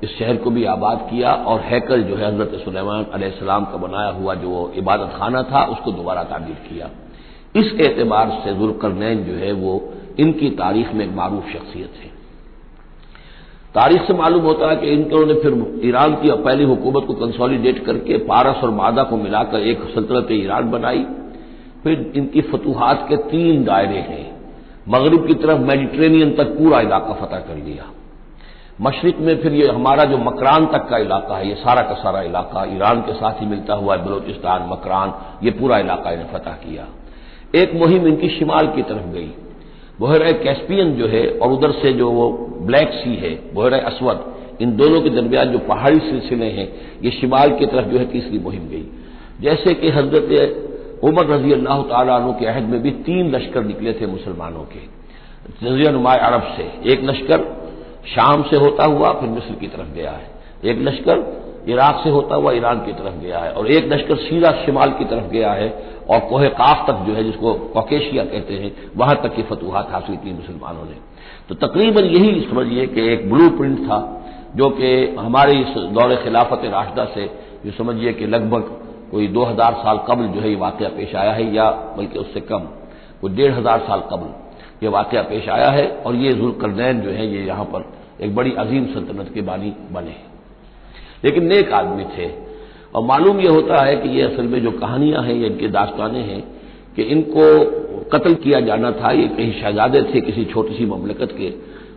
इस 0.03 0.11
शहर 0.19 0.37
को 0.37 0.51
भी 0.51 0.65
आबाद 0.65 1.07
किया 1.11 1.31
और 1.31 1.61
हैकल 1.61 2.03
जो 2.03 2.17
है 2.17 2.27
हज़रत 2.27 2.61
सुलेमान 2.65 3.07
सलाम 3.39 3.65
का 3.65 3.77
बनाया 3.77 4.11
हुआ 4.11 4.35
जो 4.35 4.73
इबादत 4.77 5.13
खाना 5.19 5.43
था, 5.43 5.65
उसको 5.65 5.93
दोबारा 5.93 6.23
तामीर 6.23 6.57
किया। 6.69 6.91
इस 7.57 7.73
एतबार 7.81 8.31
से 8.45 8.55
जुलकरनैन 8.55 9.25
जो 9.25 9.35
है 9.35 9.53
वो, 9.53 9.93
इनकी 10.19 10.51
तारीख 10.51 10.93
में 10.95 11.05
एक 11.05 11.13
मारूफ 11.13 11.45
शख्सियत 11.45 11.93
है। 12.03 12.13
तारीख 13.75 14.03
से 14.03 14.15
मालूम 14.15 14.43
होता 14.43 14.71
है 14.71 14.77
कि 14.77 14.91
इन्होंने 14.91 15.35
फिर 15.35 15.81
ईरान 15.85 16.15
की 16.15 16.31
पहली 16.31 16.65
हुकूमत 16.65 17.07
को 17.07 17.15
कंसोलिडेट 17.15 17.85
करके 17.87 18.19
पारस 18.19 18.63
और 18.65 18.71
मादा 18.71 19.03
को 19.03 19.17
मिलाकर 19.17 19.61
एक 19.61 19.83
सल्तनत 19.95 20.29
ईरान 20.33 20.71
बनाई। 20.71 21.05
फिर 21.85 22.13
इनकी 22.17 22.41
फतूहत 22.41 23.07
के 23.09 23.17
तीन 23.17 23.65
दायरे 23.65 23.99
हैं। 23.99 24.35
मगरब 24.89 25.27
की 25.27 25.35
तरफ़ 25.35 25.59
मेडिट्रेनियन 25.59 26.31
तक 26.31 26.45
पूरा 26.45 26.81
इलाका 26.81 27.13
फतह 27.15 27.37
कर 27.37 27.57
लिया। 27.57 27.85
मशरक 28.81 29.17
में 29.19 29.43
फिर 29.43 29.53
ये 29.53 29.67
हमारा 29.69 30.05
जो 30.05 30.19
मकरान 30.19 30.67
तक 30.67 30.89
का 30.91 30.99
इलाका 30.99 31.37
है, 31.37 31.49
ये 31.49 31.55
सारा 31.55 31.83
का 31.83 31.95
सारा 31.95 32.23
इलाका 32.23 32.65
ईरान 32.77 33.01
के 33.01 33.13
साथ 33.13 33.41
ही 33.41 33.47
मिलता 33.47 33.75
हुआ 33.75 33.97
है, 33.97 34.05
बलोचिस्तान, 34.05 34.69
मकरान, 34.71 35.15
ये 35.45 35.51
पूरा 35.51 35.79
इलाका 35.79 36.11
इन्हें 36.11 36.27
फतह 36.33 36.51
किया। 36.51 36.87
एक 37.55 37.75
मुहिम 37.75 38.07
इनकी 38.07 38.29
शिमाल 38.29 38.67
की 38.67 38.83
तरफ़ 38.83 39.07
गई। 39.13 39.31
बहर 40.01 40.33
कैस्पियन 40.33 40.95
जो 40.95 41.07
है 41.07 41.29
और 41.29 41.53
उधर 41.53 41.71
से 41.71 41.93
जो 41.93 42.11
वो 42.11 42.31
ब्लैक 42.61 42.89
सी 42.89 43.15
है, 43.15 43.55
बहर 43.55 43.73
असवद, 43.73 44.35
इन 44.61 44.77
दोनों 44.77 45.01
के 45.01 45.11
दरमियान 45.11 45.49
जो 45.49 45.59
पहाड़ी 45.59 45.99
सिलसिले 45.99 46.47
हैं, 46.47 46.73
ये 47.03 47.11
शिमाल 47.11 47.51
की 47.51 47.67
तरफ़ 47.67 47.87
जो 47.87 47.99
है 47.99 48.05
तीसरी 48.05 48.39
मुहिम 48.39 48.69
गई। 48.69 48.85
जैसे 49.41 49.75
कि 49.75 49.89
हज़रत 49.89 50.29
उमर 51.03 51.27
रज़ी 51.27 51.53
अल्लाह 51.53 51.83
तु 52.21 52.33
के 52.41 52.47
अहद 52.47 52.63
में 52.63 52.83
भी 52.83 52.91
तीन 52.91 53.31
लश्कर 53.31 53.65
निकले 53.65 53.93
थे 53.93 54.07
मुसलमानों 54.07 54.61
के। 54.61 54.95
नुमाय 55.93 56.19
अरब 56.19 56.43
से 56.43 56.93
एक 56.93 57.05
लश्कर 57.05 57.65
शाम 58.15 58.43
से 58.43 58.57
होता 58.57 58.85
हुआ, 58.85 59.13
फिर 59.13 59.29
मिस्र 59.29 59.55
की 59.55 59.67
तरफ़ 59.67 59.95
गया 59.95 60.11
है। 60.11 60.31
एक 60.65 60.79
लश्कर 60.83 61.45
इराक 61.69 62.01
से 62.05 62.11
होता 62.11 62.35
हुआ, 62.35 62.53
ईरान 62.53 62.87
की 62.87 62.93
तरफ़ 62.93 63.15
गया 63.15 63.39
है। 63.39 63.53
और 63.53 63.67
एक 63.67 63.93
लश्कर 63.93 64.17
सीधा 64.17 64.53
शिमाल 64.53 64.91
की 64.91 65.05
तरफ़ 65.05 65.25
गया 65.25 65.53
है 65.53 65.85
और 66.11 66.21
कोहे 66.21 66.49
काफ 66.49 66.87
तक 66.87 66.95
जो 66.95 67.13
है, 67.13 67.25
जिसको 67.25 67.55
कॉकेशिया 67.55 68.25
कहते 68.25 68.55
हैं, 68.55 68.77
वहाँ 68.97 69.17
तक 69.23 69.35
की 69.35 69.43
फतूहत 69.43 69.87
हासिल 69.91 70.17
की 70.17 70.33
मुसलमानों 70.33 70.85
ने। 70.85 70.97
तो 71.49 71.55
तकरीबन 71.55 72.05
यही 72.05 72.41
समझिए 72.41 72.87
कि 72.87 73.13
एक 73.13 73.31
ब्लू 73.31 73.51
प्रिंट 73.51 73.79
था, 73.79 74.27
जो 74.57 74.71
कि 74.71 75.17
हमारे 75.19 75.53
इस 75.53 75.69
दौरे 75.69 76.17
खिलाफत 76.17 76.61
राशदा 76.65 77.05
से, 77.05 77.31
जो 77.67 77.71
समझिए 77.71 78.13
कि 78.13 78.27
लगभग 78.27 78.81
कोई 79.15 79.27
दो 79.29 79.43
हज़ार 79.45 79.73
साल 79.75 79.99
कबल 80.09 80.27
जो 80.29 80.41
है 80.41 80.49
ये 80.51 80.57
वाक़ 80.57 80.83
पेश 80.93 81.15
आया 81.15 81.33
है, 81.33 81.45
या 81.55 81.71
बल्कि 81.97 82.19
उससे 82.19 82.41
कम, 82.43 82.63
कोई 83.21 83.31
डेढ़ 83.33 83.53
हज़ार 83.55 83.81
साल 83.81 84.01
कबल 84.11 84.31
ये 84.83 84.89
वाक़ 84.91 85.15
पेश 85.29 85.49
आया 85.49 85.69
है, 85.71 85.87
और 85.97 86.15
ये 86.17 86.33
जुलकरनैन 86.33 87.01
जो 87.01 87.11
है 87.11 87.27
ये 87.27 87.45
यहाँ 87.45 87.65
पर 87.65 87.85
एक 88.21 88.35
बड़ी 88.35 88.53
अजीम 88.59 88.87
सल्तनत 88.95 89.31
के 89.35 89.43
बानी 89.43 89.71
बने 89.93 90.17
लेकिन 91.25 91.47
नेक 91.47 91.73
आदमी 91.73 92.05
थे, 92.17 92.27
और 92.95 93.05
मालूम 93.05 93.41
यह 93.41 93.51
होता 93.51 93.83
है 93.83 93.95
कि 93.97 94.09
ये 94.09 94.23
असल 94.23 94.47
में 94.47 94.61
जो 94.63 94.71
कहानियाँ 94.73 95.23
हैं, 95.23 95.35
या 95.35 95.47
इनके 95.47 95.69
दास्तानें 95.69 96.23
हैं, 96.23 96.41
कि 96.97 97.03
इनको 97.05 97.47
कत्ल 98.13 98.35
किया 98.37 98.61
जाना 98.61 98.91
था, 98.93 99.13
ये 99.13 99.29
कहीं 99.29 99.53
शहजादे 99.61 100.03
थे 100.05 100.21
किसी 100.21 100.45
छोटी 100.45 100.75
सी 100.75 100.87
ममलकत 100.87 101.37
के, 101.39 101.53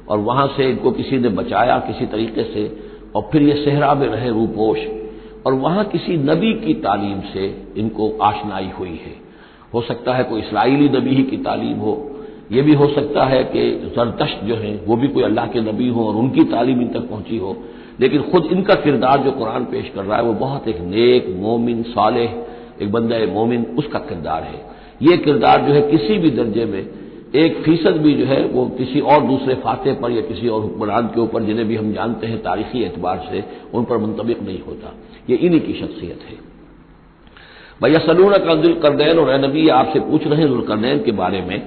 और 0.10 0.20
वहाँ 0.20 0.48
से 0.58 0.70
इनको 0.70 0.92
किसी 0.92 1.18
ने 1.18 1.30
बचाया 1.42 1.80
किसी 1.88 2.06
तरीके 2.06 2.44
से, 2.44 2.68
और 3.16 3.30
फिर 3.32 3.42
ये 3.44 3.56
सहरा 3.66 3.94
में 3.94 4.08
रहे 4.08 4.30
रूपोश। 4.30 4.80
और 5.48 5.54
वहाँ 5.54 5.84
किसी 5.86 6.18
नबी 6.18 6.54
की 6.54 6.74
तालीम 6.74 7.22
से 7.22 7.64
इनको 7.78 8.18
आशनाई 8.22 8.70
हुई 8.80 9.00
है। 9.06 9.16
हो 9.74 9.82
सकता 9.82 10.14
है 10.14 10.24
कोई 10.24 10.42
इसराइली 10.42 10.90
नबी 10.90 11.10
ही 11.10 11.24
की 11.24 11.38
तालीम 11.38 11.78
हो। 11.78 12.12
यह 12.52 12.64
भी 12.64 12.74
हो 12.74 12.88
सकता 12.88 13.26
है 13.26 13.44
कि 13.44 13.92
जरदश्त 13.96 14.46
जो 14.46 14.56
है, 14.56 14.82
वो 14.88 14.96
भी 14.96 15.08
कोई 15.08 15.24
अल्लाह 15.24 15.48
के 15.48 15.62
नबी 15.62 15.88
हो 15.88 16.08
और 16.08 16.16
उनकी 16.16 16.44
तालीम 16.44 16.82
इन 16.82 16.88
तक 16.88 17.00
पहुँची 17.00 17.38
हो। 17.38 17.58
लेकिन 18.00 18.22
खुद 18.22 18.46
इनका 18.46 18.76
किरदार 18.76 19.20
जो 19.20 19.32
कुरान 19.32 19.66
पेश 19.66 19.92
कर 19.96 20.04
रहा 20.04 20.18
है, 20.18 20.24
वो 20.24 20.34
बहुत 20.34 20.68
एक 20.68 20.80
नेक, 20.80 21.36
मोमिन, 21.40 21.84
सालेह, 21.84 22.46
एक 22.82 22.92
बंदा 22.92 23.34
मोमिन, 23.34 23.66
उसका 23.80 24.00
किरदार 24.00 24.44
है। 24.44 24.66
ये 25.02 25.18
किरदार 25.18 25.62
जो 25.62 25.74
है 25.74 25.82
किसी 25.82 26.18
भी 26.18 26.30
दर्जे 26.32 26.66
में, 26.66 26.90
एक 27.36 27.58
फ़ीसद 27.58 27.92
भी 27.92 28.14
जो 28.14 28.26
है, 28.26 28.46
वो 28.46 28.66
किसी 28.66 29.00
और 29.00 29.22
दूसरे 29.22 29.56
फाते 29.56 29.94
पर 29.94 30.12
या 30.12 30.22
किसी 30.22 30.48
और 30.48 30.62
हुक्मरान 30.62 31.08
के 31.08 31.22
ऊपर, 31.22 31.44
जिन्हें 31.44 31.68
भी 31.68 31.76
हम 31.76 31.94
जानते 31.94 32.28
हैं 32.28 32.44
तारीखी 32.44 32.84
एतबार 32.84 33.28
से, 33.32 33.44
उन 33.74 33.84
पर 33.84 33.98
मुंतबिक 33.98 34.44
नहीं 34.44 34.62
होता। 34.62 34.96
ये 35.30 35.36
इन्हीं 35.36 35.62
की 35.62 35.74
शख्सियत 35.74 36.20
है। 36.30 36.48
भैया 37.84 38.00
सलून 38.00 38.34
का 38.34 38.56
जुलकरनैन 38.56 39.20
और 39.20 39.46
नबी 39.46 39.68
आपसे 39.68 40.00
पूछ 40.00 40.28
रहे 40.28 40.42
हैं 40.42 40.48
जुलकरनैन 40.48 41.04
के 41.04 41.12
बारे 41.12 41.42
में, 41.42 41.62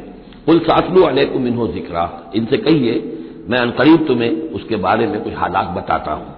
कुल 0.46 0.58
सातलू 0.58 1.02
अलैकुम 1.02 1.46
इन्हो 1.46 1.66
जिक्रा। 1.66 2.32
इनसे 2.34 2.56
कहिए, 2.56 3.18
मैं 3.48 3.58
अनकरीब 3.58 4.06
तुम्हें 4.06 4.30
उसके 4.30 4.76
बारे 4.76 5.06
में 5.06 5.20
कुछ 5.20 5.34
हालात 5.36 5.66
बताता 5.66 6.12
हूँ। 6.12 6.36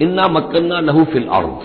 इन्ना 0.00 0.28
मक्कन्ना 0.28 0.80
लहू 0.80 1.04
फिल 1.04 1.26
अर्द। 1.26 1.60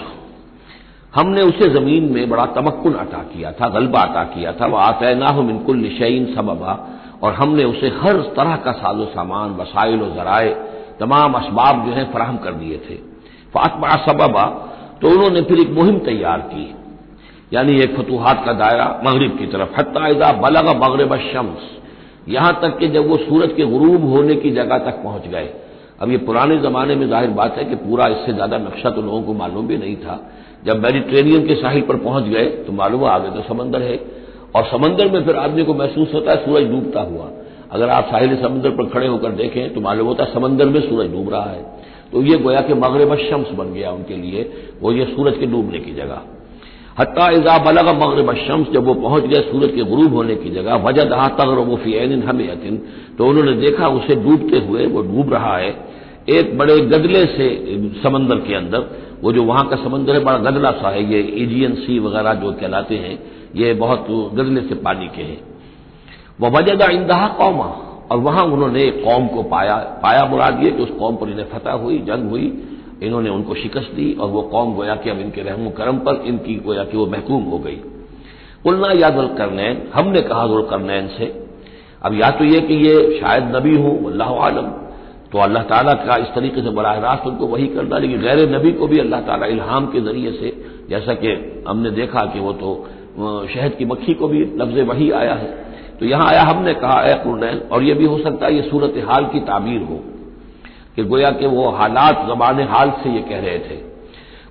हमने 1.15 1.41
उसे 1.41 1.69
ज़मीन 1.69 2.13
में 2.13 2.29
बड़ा 2.29 2.45
तमक्न 2.45 2.93
अता 2.93 3.17
किया 3.17 3.51
था, 3.51 3.69
गलबा 3.69 3.99
अता 3.99 4.23
किया 4.23 4.51
था। 4.51 4.65
वह 4.65 4.79
आतना 4.79 5.29
हो 5.29 5.41
मिनकुल 5.41 5.77
निशैन 5.77 6.35
सबबा। 6.35 6.89
और 7.23 7.33
हमने 7.33 7.63
उसे 7.63 7.87
हर 7.87 8.17
तरह 8.17 8.55
का 8.55 8.71
साजो 8.71 9.05
सामान, 9.05 9.49
वसाइल 9.49 10.01
और 10.01 10.15
जराए, 10.15 10.49
तमाम 10.99 11.37
इसबाब 11.37 11.85
जो 11.85 11.91
है 11.91 12.13
फराहम 12.13 12.37
कर 12.37 12.51
दिए 12.51 12.77
थे। 12.77 12.95
फातमा 13.53 13.89
सबबा 13.89 14.71
तो 15.01 15.09
उन्होंने 15.09 15.41
फिर 15.41 15.59
एक 15.59 15.69
मुहिम 15.71 15.97
तैयार 16.01 16.39
की। 16.49 16.65
यानी 17.51 17.79
एक 17.81 17.95
फतूहत 17.97 18.41
का 18.45 18.53
दायरा 18.55 18.85
मगरब 19.05 19.37
की 19.37 19.45
तरफ़। 19.47 19.79
हत्या 19.79 20.31
बलग 20.39 20.67
मगरब 20.77 21.17
शम्स 21.23 21.71
यहाँ 22.29 22.53
तक 22.61 22.77
कि 22.79 22.87
जब 22.87 23.07
वो 23.09 23.17
सूरज 23.19 23.51
के 23.53 23.65
गुरूब 23.67 24.09
होने 24.09 24.35
की 24.35 24.51
जगह 24.51 24.77
तक 24.85 25.03
पहुँच 25.03 25.27
गए। 25.27 25.49
अब 26.01 26.11
ये 26.11 26.17
पुराने 26.19 26.57
जमाने 26.59 26.95
में 26.95 27.07
ज़ाहिर 27.09 27.29
बात 27.31 27.57
है 27.57 27.65
कि 27.65 27.75
पूरा 27.77 28.07
इससे 28.07 28.33
ज़्यादा 28.33 28.57
नक्शा 28.59 28.89
तो 28.89 29.01
लोगों 29.01 29.21
को 29.21 29.33
मालूम 29.33 29.67
भी 29.67 29.77
नहीं 29.77 29.95
था। 29.97 30.19
जब 30.65 30.83
मेडिटेरियन 30.83 31.45
के 31.47 31.55
साहिल 31.55 31.81
पर 31.81 31.95
पहुँच 31.99 32.23
गए 32.25 32.45
तो 32.65 32.73
मालूम 32.73 33.03
आगे 33.07 33.29
तो 33.31 33.41
समंदर 33.47 33.81
है। 33.81 33.99
और 34.55 34.63
समंदर 34.65 35.11
में 35.11 35.23
फिर 35.25 35.35
आदमी 35.37 35.63
को 35.63 35.73
महसूस 35.73 36.13
होता 36.13 36.31
है 36.31 36.45
सूरज 36.45 36.69
डूबता 36.71 37.01
हुआ। 37.03 37.29
अगर 37.71 37.89
आप 37.89 38.05
साहिल 38.05 38.35
समंदर 38.41 38.69
पर 38.71 38.89
खड़े 38.89 39.07
होकर 39.07 39.31
देखें 39.33 39.73
तो 39.73 39.81
मालूम 39.81 40.07
होता 40.07 40.23
है 40.23 40.33
समंदर 40.33 40.65
में 40.65 40.79
सूरज 40.81 41.11
डूब 41.11 41.29
रहा 41.29 41.49
है। 41.51 41.63
तो 42.15 42.21
ये 42.23 42.37
गोया 42.37 42.59
कि 42.61 42.73
मगरब 42.75 43.15
शम्स 43.19 43.49
बन 43.53 43.73
गया 43.73 43.91
उनके 43.91 44.15
लिए, 44.15 44.41
वो 44.81 44.91
ये 44.93 45.05
सूरज 45.05 45.37
के 45.37 45.45
डूबने 45.45 45.79
की 45.79 45.93
जगह। 45.93 46.21
हत्या 46.99 47.29
इजा 47.31 47.57
बलग 47.63 47.87
मगरब 47.95 48.33
शम्स, 48.37 48.67
जब 48.73 48.85
वो 48.85 48.93
पहुँच 48.95 49.23
गए 49.23 49.41
सूरज 49.41 49.71
के 49.71 49.83
गुरूब 49.83 50.13
होने 50.13 50.35
की 50.35 50.49
जगह 50.49 50.75
वजद 50.83 51.13
हा 51.13 51.27
तगरबफी 51.35 51.93
एन 51.93 52.21
हमेयतिन 52.23 52.77
तो 53.17 53.27
उन्होंने 53.27 53.53
देखा 53.57 53.87
उसे 53.91 54.15
डूबते 54.17 54.59
हुए 54.59 54.85
वो 54.87 55.01
डूब 55.03 55.33
रहा 55.33 55.57
है, 55.57 55.75
एक 56.29 56.57
बड़े 56.57 56.79
गदले 56.83 57.25
से 57.27 57.47
समंदर 58.03 58.35
के 58.37 58.55
अंदर, 58.55 58.85
वो 59.21 59.31
जो 59.31 59.43
वहाँ 59.43 59.65
का 59.67 59.75
समंदर 59.83 60.13
है, 60.13 60.23
बड़ा 60.23 60.37
गदला 60.39 60.71
सा 60.73 60.89
है, 60.89 61.03
ये 61.03 61.19
एजियन 61.43 61.75
सी 61.75 61.99
वगैरह 61.99 62.33
जो 62.35 62.51
कहलाते 62.53 62.95
हैं, 62.97 63.17
ये 63.55 63.73
बहुत 63.75 64.07
गदले 64.35 64.61
से 64.61 64.75
पानी 64.81 65.07
के 65.07 65.23
हैं। 65.23 65.39
वह 66.41 66.49
वजदा 66.49 66.87
इंदहा 66.93 67.27
कौमा 67.35 67.67
और 68.11 68.17
वहाँ 68.19 68.43
उन्होंने 68.45 68.89
कौम 68.99 69.27
को 69.27 69.43
पाया 69.45 69.75
पाया 70.03 70.25
मुराद 70.25 70.63
ये 70.63 70.71
कि 70.71 70.83
उस 70.83 70.89
कौम 70.99 71.15
पर 71.15 71.29
इन्हें 71.29 71.45
फतह 71.49 71.71
हुई, 71.73 71.97
जंग 72.01 72.29
हुई। 72.29 72.53
इन्होंने 73.03 73.29
उनको 73.29 73.55
शिकस्त 73.55 73.91
दी 73.95 74.13
और 74.13 74.29
वो 74.29 74.41
कौम 74.51 74.73
गोया 74.75 74.95
कि 74.95 75.09
अब 75.09 75.19
इनके 75.19 75.41
रहम 75.41 75.69
करम 75.77 75.97
पर 75.99 76.21
इनकी 76.27 76.55
गोया 76.65 76.83
कि 76.83 76.97
वो 76.97 77.05
महकूम 77.07 77.43
हो 77.45 77.57
गई। 77.59 77.79
उलना 78.65 78.91
या 78.99 79.09
दुलकरनैन 79.11 79.81
हमने 79.95 80.21
कहा 80.23 80.45
दुलकरनैन 80.47 81.07
से, 81.17 81.25
अब 82.01 82.13
या 82.13 82.29
तो 82.31 82.43
ये 82.45 82.59
कि 82.61 82.75
ये 82.77 83.19
शायद 83.19 83.55
नबी 83.55 83.75
हूँ 83.77 83.95
अल्लाह 84.05 84.29
आलम। 84.45 84.67
तो 85.31 85.39
अल्लाह 85.39 85.63
ताला 85.65 85.93
का 86.05 86.15
इस 86.17 86.27
तरीके 86.35 86.61
से 86.61 86.69
बरह 86.71 86.99
रास्त 87.01 87.27
उनको 87.27 87.47
वही 87.47 87.67
करना 87.67 87.97
लेकिन 87.97 88.21
गैर 88.21 88.49
नबी 88.51 88.71
को 88.73 88.87
भी 88.87 88.99
अल्लाह 88.99 89.21
ताला 89.21 89.45
इल्हाम 89.47 89.85
के 89.87 90.01
ज़रिए 90.01 90.31
से, 90.31 90.51
जैसा 90.89 91.13
कि 91.15 91.29
हमने 91.67 91.91
देखा 91.91 92.25
कि 92.25 92.39
वो 92.39 92.53
तो 92.53 92.69
शहद 93.47 93.75
की 93.77 93.85
मक्खी 93.85 94.13
को 94.13 94.27
भी 94.27 94.39
लफ्ज 94.55 94.79
वही 94.87 95.11
आया 95.13 95.33
है। 95.33 95.64
तो 95.99 96.05
यहाँ 96.05 96.27
आया 96.27 96.43
हमने 96.43 96.73
कहा, 96.73 97.01
ए 97.01 97.13
और 97.71 97.83
यह 97.83 97.95
भी 97.95 98.05
हो 98.05 98.17
सकता 98.17 98.45
है 98.45 98.55
ये 98.55 98.61
सूरत 98.61 98.93
हाल 98.97 99.25
की 99.25 99.39
ताबीर 99.39 99.81
हो। 99.81 100.03
कि 100.95 101.03
गोया 101.03 101.29
के 101.29 101.47
वो 101.47 101.69
हालात, 101.69 102.27
जबान 102.27 102.61
हाल 102.61 102.89
से 102.89 103.09
ये 103.09 103.21
कह 103.21 103.39
रहे 103.39 103.59
थे। 103.59 103.95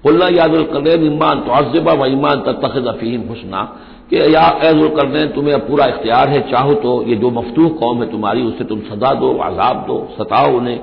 कुल्ला 0.03 0.29
यादुलकरैन 0.29 1.15
ईमान 1.15 1.41
तो 1.41 1.53
अजबा 1.53 1.93
व 1.93 2.07
ईमान 2.07 2.41
तखद 2.41 2.87
अफीम 2.87 3.21
हुसना। 3.29 3.77
कि, 4.11 4.17
या 4.35 4.61
एजुलकरनैन 4.65 5.29
तुम्हें 5.29 5.55
अब 5.55 5.61
पूरा 5.61 5.87
इख्तियार 5.87 6.29
है, 6.29 6.51
चाहो 6.51 6.75
तो 6.75 7.05
ये 7.07 7.17
जो 7.17 7.31
मफतूह 7.31 7.69
कौम 7.69 8.03
है 8.03 8.11
तुम्हारी 8.11 8.43
उससे 8.43 8.65
तुम 8.65 8.81
सदा 8.81 9.15
दो 9.15 9.39
आजाब 9.39 9.77
दो, 9.87 10.09
सताओ 10.19 10.57
उन्हें। 10.57 10.81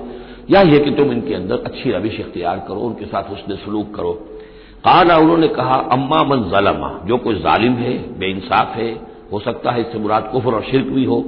या 0.50 0.62
ये 0.62 0.80
कि 0.80 0.92
तुम 0.92 1.12
इनके 1.12 1.34
अंदर 1.34 1.56
अच्छी 1.56 1.92
रविश 1.92 2.20
इख्तियार 2.20 2.66
करो, 2.68 2.80
उनके 2.80 3.06
साथ 3.06 3.24
उसने 3.24 3.56
सलूक 3.56 3.96
करो। 3.96 4.12
कहा 4.84 5.18
उन्होंने 5.18 5.48
कहा, 5.48 5.76
अम्मा 5.76 6.24
मन 6.24 6.52
जलमा, 6.52 7.00
जो 7.06 7.18
कोई 7.18 7.36
जालिम 7.36 7.74
है, 7.74 8.20
बेइंसाफ 8.20 8.76
है 8.76 9.11
हो 9.32 9.40
सकता 9.40 9.72
है 9.72 9.82
इससे 9.82 10.00
मुराद 10.00 10.30
कुफर 10.32 10.54
और 10.54 10.64
शिरक 10.64 10.88
भी 10.90 11.04
हो। 11.06 11.20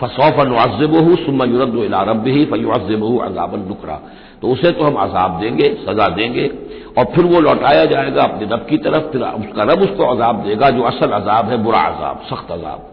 फसौफ 0.00 0.38
नवाजब 0.46 0.94
हो 0.98 1.16
सुम्मा 1.16 1.44
युरद 1.44 1.74
रब 2.08 2.26
ही 2.28 2.44
फयुआजब 2.44 3.02
अजाबन 3.22 3.64
नुकरा। 3.68 4.00
तो 4.42 4.48
उसे 4.48 4.70
तो 4.70 4.84
हम 4.84 4.94
अजाब 4.96 5.38
देंगे, 5.40 5.68
सजा 5.80 6.08
देंगे 6.10 6.46
और 6.98 7.04
फिर 7.06 7.24
वो 7.24 7.40
लौटाया 7.40 7.84
जाएगा 7.84 8.22
अपने 8.22 8.46
रब 8.46 8.66
की 8.70 8.76
तरफ़, 8.78 9.10
फिर 9.12 9.22
उसका 9.22 9.62
रब 9.62 9.82
उसको 9.82 10.04
अजाब 10.06 10.42
देगा 10.44 10.70
जो 10.70 10.82
असल 10.82 11.10
अजाब 11.12 11.50
है, 11.50 11.56
बुरा 11.64 11.80
अजाब, 11.80 12.22
सख्त 12.30 12.52
अजाब। 12.52 12.86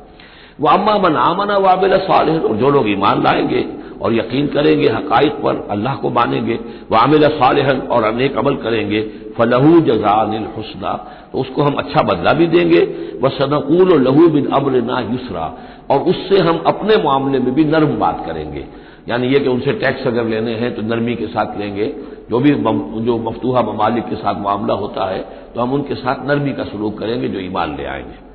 वह 0.60 0.72
अम्मा 0.72 0.98
मन 1.00 1.16
आमना 1.18 1.58
वाबिल 1.60 1.98
साल 2.00 2.30
और 2.30 2.56
जो 2.58 2.70
लोग 2.70 2.90
ईमान 2.90 3.24
लाएँगे 3.24 3.66
और 4.02 4.14
यकीन 4.14 4.48
करेंगे 4.48 4.90
हकाइक 4.90 5.34
पर, 5.44 5.68
अल्लाह 5.72 5.96
को 5.96 6.10
मानेंगे 6.10 6.60
वामिल 6.92 7.28
सालहन 7.30 7.80
और 7.88 8.04
अनेक 8.04 8.38
अमल 8.38 8.56
करेंगे 8.58 9.02
फलहू 9.38 9.80
जजानिल 9.82 10.48
हसना 10.58 10.94
तो 11.34 11.40
उसको 11.40 11.64
हम 11.64 11.76
अच्छा 11.76 12.02
बदला 12.04 12.34
भी 12.34 12.48
देंगे। 12.48 12.82
व 13.22 13.30
सदकूल 13.32 14.02
लहू 14.04 14.28
बिन 14.30 14.46
अमर 14.52 14.82
ना 14.84 15.00
युसरा, 15.02 15.46
और 15.92 16.00
उससे 16.06 16.40
हम 16.40 16.64
अपने 16.68 16.98
मामले 17.04 17.40
में 17.40 17.54
भी 17.56 17.64
नर्म 17.66 17.98
बात 18.00 18.24
करेंगे। 18.26 18.66
यानी 19.10 19.28
ये 19.28 19.40
कि 19.40 19.50
उनसे 19.50 19.74
टैक्स 19.76 20.08
अगर 20.08 20.26
लेने 20.26 20.54
हैं 20.56 20.74
तो 20.76 20.82
नरमी 20.84 21.16
के 21.16 21.28
साथ 21.28 21.58
लेंगे। 21.60 21.94
जो 22.30 22.40
भी 22.40 22.52
जो 23.06 23.18
मफतूहा 23.20 23.62
ममालिक 23.64 24.10
के 24.10 24.16
साथ 24.16 24.42
मामला 24.42 24.74
होता 24.76 25.10
है 25.10 25.20
तो 25.54 25.62
हम 25.62 25.74
उनके 25.74 25.96
साथ 25.96 26.28
नरमी 26.28 26.54
का 26.54 26.64
सलूक 26.66 26.98
करेंगे, 27.00 27.28
जो 27.28 27.40
ईमान 27.40 27.76
ले 27.78 27.86
आएँगे। 27.88 28.26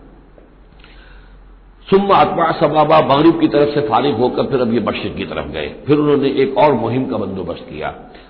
सुम्मा 1.88 2.16
अतबा 2.16 2.50
सबाबा 2.58 3.00
मगरब 3.06 3.40
की 3.40 3.48
तरफ़ 3.48 3.70
से 3.70 3.80
फारिग 3.88 4.16
होकर 4.16 4.46
फिर 4.46 4.60
अब 4.60 4.72
ये 4.74 4.80
मशरक 4.80 5.16
की 5.16 5.24
तरफ़ 5.24 5.48
गए। 5.48 5.68
फिर 5.86 5.98
उन्होंने 5.98 6.28
एक 6.42 6.58
और 6.58 6.72
मुहिम 6.74 7.04
का 7.06 7.16
बंदोबस्त 7.16 7.66
किया। 7.70 7.88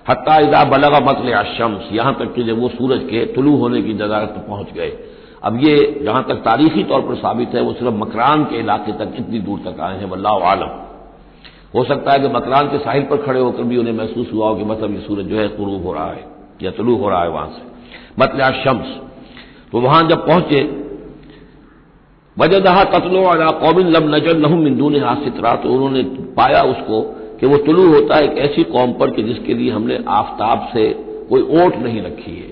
हत्या 0.09 0.37
इदा 0.38 0.62
बलगा 0.65 1.01
मतल 1.03 1.33
अशम्स 1.35 1.93
यहाँ 1.93 2.15
तक 2.15 2.33
कि 2.35 2.43
जब 2.43 2.61
वो 2.61 2.69
सूरज 2.71 3.03
के 3.11 3.25
तुलू 3.35 3.57
होने 3.57 3.83
की 3.83 3.95
जगह 3.95 4.25
तक 4.27 4.47
पहुँच 4.49 4.73
गए। 4.75 4.93
अब 5.43 5.59
ये 5.61 5.75
जहाँ 6.05 6.23
तक 6.23 6.43
तारीखी 6.45 6.83
तौर 6.85 7.01
पर 7.01 7.15
साबित 7.17 7.55
है, 7.55 7.61
वो 7.61 7.73
सिर्फ़ 7.73 7.95
मकरान 7.95 8.45
के 8.45 8.59
इलाके 8.59 8.93
तक 8.95 9.15
इतनी 9.19 9.38
दूर 9.41 9.59
तक 9.61 9.81
आए 9.81 9.99
हैं, 9.99 10.11
वल्लाह 10.11 10.51
आलम। 10.51 10.71
हो 11.75 11.85
सकता 11.85 12.12
है 12.12 12.19
कि 12.19 12.29
मकरान 12.31 12.69
के 12.69 12.79
साहिल 12.81 13.03
पर 13.03 13.23
खड़े 13.23 13.41
होकर 13.41 13.62
भी 13.62 13.77
उन्हें 13.77 13.95
महसूस 13.95 14.33
हुआ 14.33 14.49
हो 14.49 14.55
कि 14.55 14.65
मतलब 14.65 14.95
ये 14.95 15.01
सूरज 15.01 15.27
जो 15.27 15.37
है 15.37 15.49
कुरूब 15.51 15.87
हो 15.87 15.93
रहा 15.93 16.07
है, 16.07 16.25
या 16.62 16.71
तुलू 16.73 16.97
हो 16.97 17.09
रहा 17.09 17.23
है 17.23 17.31
वहाँ 17.31 17.47
से। 17.49 17.62
मतलब 18.19 18.62
शम्स 18.65 19.01
तो 19.73 19.81
वहाँ 19.81 20.03
जब 20.09 20.27
पहुँचे 20.27 20.61
वजदहा 22.38 22.85
तत्लो 22.85 23.23
अला 23.23 23.51
कौमिन 23.51 23.87
लम 23.87 24.14
नज़र 24.14 24.37
लहम 24.37 24.59
मिंदून 24.59 25.03
हासितरा 25.03 25.55
तो 25.55 25.68
उन्होंने 25.68 26.03
पाया 26.37 26.62
उसको 26.62 27.01
कि 27.40 27.47
वो 27.47 27.57
तुलू 27.57 27.92
होता 27.92 28.16
है 28.16 28.25
एक 28.25 28.38
ऐसी 28.38 28.62
कौम 28.62 28.92
पर 28.92 29.11
कि 29.11 29.23
जिसके 29.23 29.55
लिए 29.55 29.71
हमने 29.71 29.99
आफ्ताब 30.09 30.68
से 30.75 30.88
कोई 31.29 31.42
ओट 31.42 31.77
नहीं 31.77 32.03
रखी 32.03 32.37
है। 32.37 32.51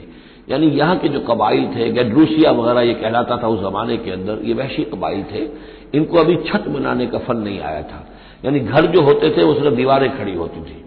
यानी 0.51 0.67
यहाँ 0.67 0.97
के 0.97 1.09
जो 1.09 1.21
कबाइल 1.21 1.67
थे, 1.67 1.91
गैड्रूसिया 1.91 2.51
वगैरह 2.51 2.81
ये 2.81 2.95
कहलाता 2.95 3.37
था 3.37 3.49
उस 3.49 3.61
जमाने 3.61 3.97
के 3.97 4.11
अंदर, 4.11 4.39
ये 4.45 4.55
वैशी 4.55 4.85
कबाइल 4.85 5.23
थे। 5.23 5.49
इनको 5.95 6.19
अभी 6.19 6.37
छत 6.37 6.65
बनाने 6.69 7.07
का 7.07 7.19
फन 7.19 7.37
नहीं 7.37 7.61
आया 7.61 7.83
था। 7.83 8.09
यानी 8.45 8.61
घर 8.61 8.87
जो 8.87 9.03
होते 9.03 9.31
थे 9.31 9.55
सिर्फ़ 9.55 9.75
दीवारें 9.75 10.19
खड़ी 10.19 10.35
होती 10.35 10.61
थी। 10.61 10.85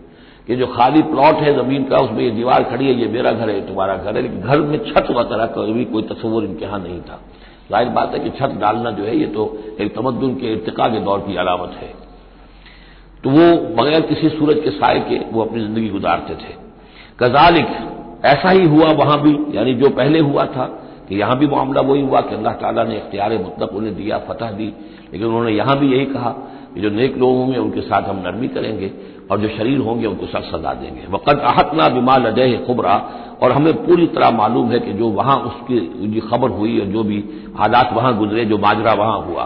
कि 0.48 0.56
जो 0.56 0.68
खाली 0.68 1.02
प्लॉट 1.02 1.36
है 1.36 1.64
ज़मीन 1.64 1.84
का, 1.84 1.98
उसमें 1.98 2.24
ये 2.24 2.30
दीवार 2.30 2.64
खड़ी 2.64 2.86
है, 2.86 2.94
ये 2.94 3.08
मेरा 3.08 3.32
घर 3.32 3.50
है 3.50 3.68
तुम्हारा 3.68 3.96
घर 3.96 4.16
है, 4.16 4.22
लेकिन 4.22 4.42
घर 4.42 4.62
में 4.62 4.78
छत 4.78 5.08
वगैरह 5.12 5.46
का 5.46 5.62
भी 5.62 5.86
कोई 5.86 6.04
तस्वुर 6.04 6.44
इनके 6.44 6.66
यहाँ 6.66 6.80
नहीं 6.80 7.02
था। 7.02 7.22
ज़ाहिर 7.74 7.90
बात 7.92 8.14
है 8.14 8.20
कि 8.20 8.30
छत 8.32 8.52
डालना 8.62 8.92
जो 8.92 9.04
है, 9.04 9.16
ये 9.18 9.28
तो 9.28 9.44
एक 9.82 9.96
तमद्दुन 9.96 10.34
के 10.36 10.52
इर्तका 10.54 10.88
के 10.88 11.00
दौर 11.02 11.20
की 11.20 11.36
अलामत 11.38 11.78
है। 11.82 11.92
तो 13.24 13.30
वो 13.30 13.46
बगैर 13.76 14.02
किसी 14.04 14.30
सूरज 14.30 14.60
के 14.64 14.72
साय 14.72 15.00
के 15.10 15.18
वो 15.32 15.42
अपनी 15.42 15.62
ज़िंदगी 15.62 15.90
गुजारते 15.90 16.36
थे। 16.36 16.54
कजालिक 17.20 17.68
ऐसा 18.26 18.50
ही 18.52 18.66
हुआ 18.68 18.92
वहाँ 18.94 19.22
भी, 19.22 19.32
यानी 19.58 19.74
जो 19.76 19.90
पहले 19.92 20.20
हुआ 20.22 20.46
था, 20.48 20.66
कि 21.08 21.16
यहाँ 21.16 21.38
भी 21.38 21.48
मामला 21.48 21.82
वही 21.82 22.02
हुआ 22.02 22.20
कि 22.22 22.36
अल्लाह 22.36 22.54
ताला 22.56 22.84
ने 22.84 22.96
इख्तियार 22.98 23.38
मुतलक 23.40 23.74
उन्हें 23.74 23.96
दिया, 23.96 24.18
फतह 24.20 24.52
दी। 24.52 24.68
लेकिन 25.12 25.28
उन्होंने 25.28 25.52
यहाँ 25.52 25.78
भी 25.80 25.92
यही 25.94 26.06
कहा 26.06 26.30
कि 26.74 26.82
जो 26.82 26.90
नेक 26.92 27.18
लोग 27.18 27.36
होंगे, 27.38 27.58
उनके 27.58 27.82
साथ 27.82 28.04
हम 28.04 28.22
नरमी 28.26 28.48
करेंगे 28.50 28.92
और 29.32 29.40
जो 29.40 29.50
शरीर 29.50 29.80
होंगे, 29.80 30.08
उनको 30.08 30.26
साथ 30.26 30.42
सजा 30.52 30.74
देंगे। 30.74 31.08
वक़द 31.12 31.40
आहतना 31.42 31.88
बिमा 31.90 32.16
लदह 32.18 32.56
खुबरा 32.66 32.96
और 33.44 33.52
हमें 33.52 33.74
पूरी 33.86 34.08
तरह 34.08 34.32
मालूम 34.32 34.72
है 34.72 34.80
कि 34.80 34.94
जो 34.94 35.08
वहाँ 35.08 35.38
उसकी 35.38 36.20
खबर 36.20 36.50
हुई 36.50 36.80
और 36.80 36.86
जो 36.86 37.04
भी 37.04 37.24
हालात 37.60 37.94
वहाँ 37.94 38.18
गुजरे, 38.18 38.46
जो 38.46 38.58
माजरा 38.58 38.94
वहाँ 38.94 39.22
हुआ। 39.22 39.44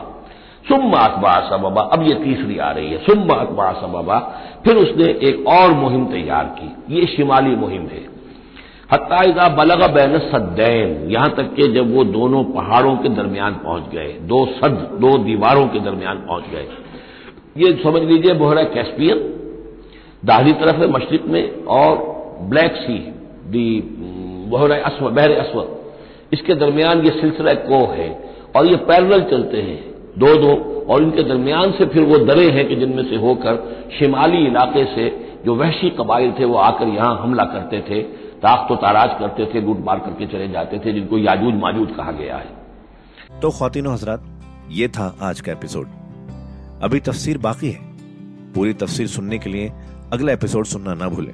सुम्मा 0.67 0.97
अखबार 0.97 1.47
सबबा, 1.49 1.81
अब 1.81 2.03
ये 2.03 2.13
तीसरी 2.13 2.57
आ 2.57 2.71
रही 2.71 2.91
है। 2.91 2.97
सुम्मा 2.97 3.33
अखबार 3.33 3.73
सबबा, 3.73 4.19
फिर 4.65 4.75
उसने 4.75 5.05
एक 5.29 5.47
और 5.47 5.71
मुहिम 5.71 6.05
तैयार 6.05 6.43
की। 6.43 6.99
ये 6.99 7.05
शिमाली 7.05 7.55
मुहिम 7.55 7.81
है। 7.81 8.17
हत्यागा 8.93 9.47
बलग 9.49 9.93
बैन 9.93 10.19
सद्दैन, 10.19 11.11
यहाँ 11.11 11.29
तक 11.29 11.53
कि 11.55 11.67
जब 11.67 11.95
वो 11.95 12.03
दोनों 12.03 12.43
पहाड़ों 12.43 12.95
के 12.97 13.09
दरमियान 13.09 13.53
पहुँच 13.53 13.83
गए, 13.91 14.07
दो 14.07 14.45
सद, 14.45 14.97
दो 15.01 15.17
दीवारों 15.17 15.67
के 15.67 15.79
दरमियान 15.79 16.17
पहुँच 16.17 16.43
गए। 16.51 16.67
ये 17.57 17.71
समझ 17.83 18.01
लीजिए 18.01 18.33
बोहरा 18.33 18.63
कैस्पियन 18.63 19.33
दाहरी 20.25 20.53
तरफ़ 20.53 20.75
है 20.75 20.91
मशरक 20.91 21.23
में 21.25 21.65
और 21.65 21.97
ब्लैक 22.41 22.75
सी 22.75 23.13
दी 23.47 23.69
बोहरा 24.49 24.75
अस्व 24.85 25.09
बहर 25.09 25.31
अस्वद 25.37 26.33
इसके 26.33 26.55
दरमियान 26.55 27.01
ये 27.01 27.11
सिलसिला 27.11 27.53
को 27.63 27.85
है 27.91 28.09
और 28.55 28.67
ये 28.67 28.75
पैरल 28.87 29.21
चलते 29.31 29.61
हैं, 29.61 29.79
दो 30.19 30.35
दो, 30.35 30.51
और 30.89 31.03
इनके 31.03 31.23
दरमियान 31.23 31.71
से 31.71 31.85
फिर 31.85 32.03
वो 32.03 32.17
दरे 32.25 32.49
हैं 32.51 32.67
कि 32.67 32.75
जिनमें 32.75 33.03
से 33.03 33.15
होकर 33.15 33.57
शिमाली 33.99 34.45
इलाके 34.47 34.83
से 34.95 35.09
जो 35.45 35.55
वहशी 35.55 35.89
कबाइल 35.89 36.31
थे 36.39 36.45
वो 36.45 36.55
आकर 36.59 36.87
यहाँ 36.87 37.17
हमला 37.21 37.43
करते 37.45 37.79
थे 37.89 38.01
ताक 38.37 38.65
तो 38.69 38.75
ताराज 38.75 39.17
करते 39.19 39.45
थे 39.45 39.61
लूट 39.61 39.79
मार 39.85 39.99
करके 39.99 40.25
चले 40.27 40.47
जाते 40.47 40.79
थे, 40.79 40.93
जिनको 40.93 41.17
याजूज 41.17 41.53
माजूद 41.53 41.95
कहा 41.97 42.11
गया 42.11 42.37
है। 42.37 43.39
तो 43.41 43.49
खातिनों 43.49 43.93
हजरात, 43.93 44.23
ये 44.71 44.87
था 44.87 45.15
आज 45.21 45.41
का 45.41 45.51
एपिसोड। 45.51 45.87
अभी 46.83 46.99
तफसीर 46.99 47.37
बाकी 47.37 47.69
है। 47.71 47.79
पूरी 48.55 48.73
तफसीर 48.75 49.07
सुनने 49.07 49.37
के 49.37 49.49
लिए 49.49 49.71
अगला 50.13 50.31
एपिसोड 50.33 50.65
सुनना 50.65 50.93
ना 50.93 51.07
भूलें। 51.09 51.33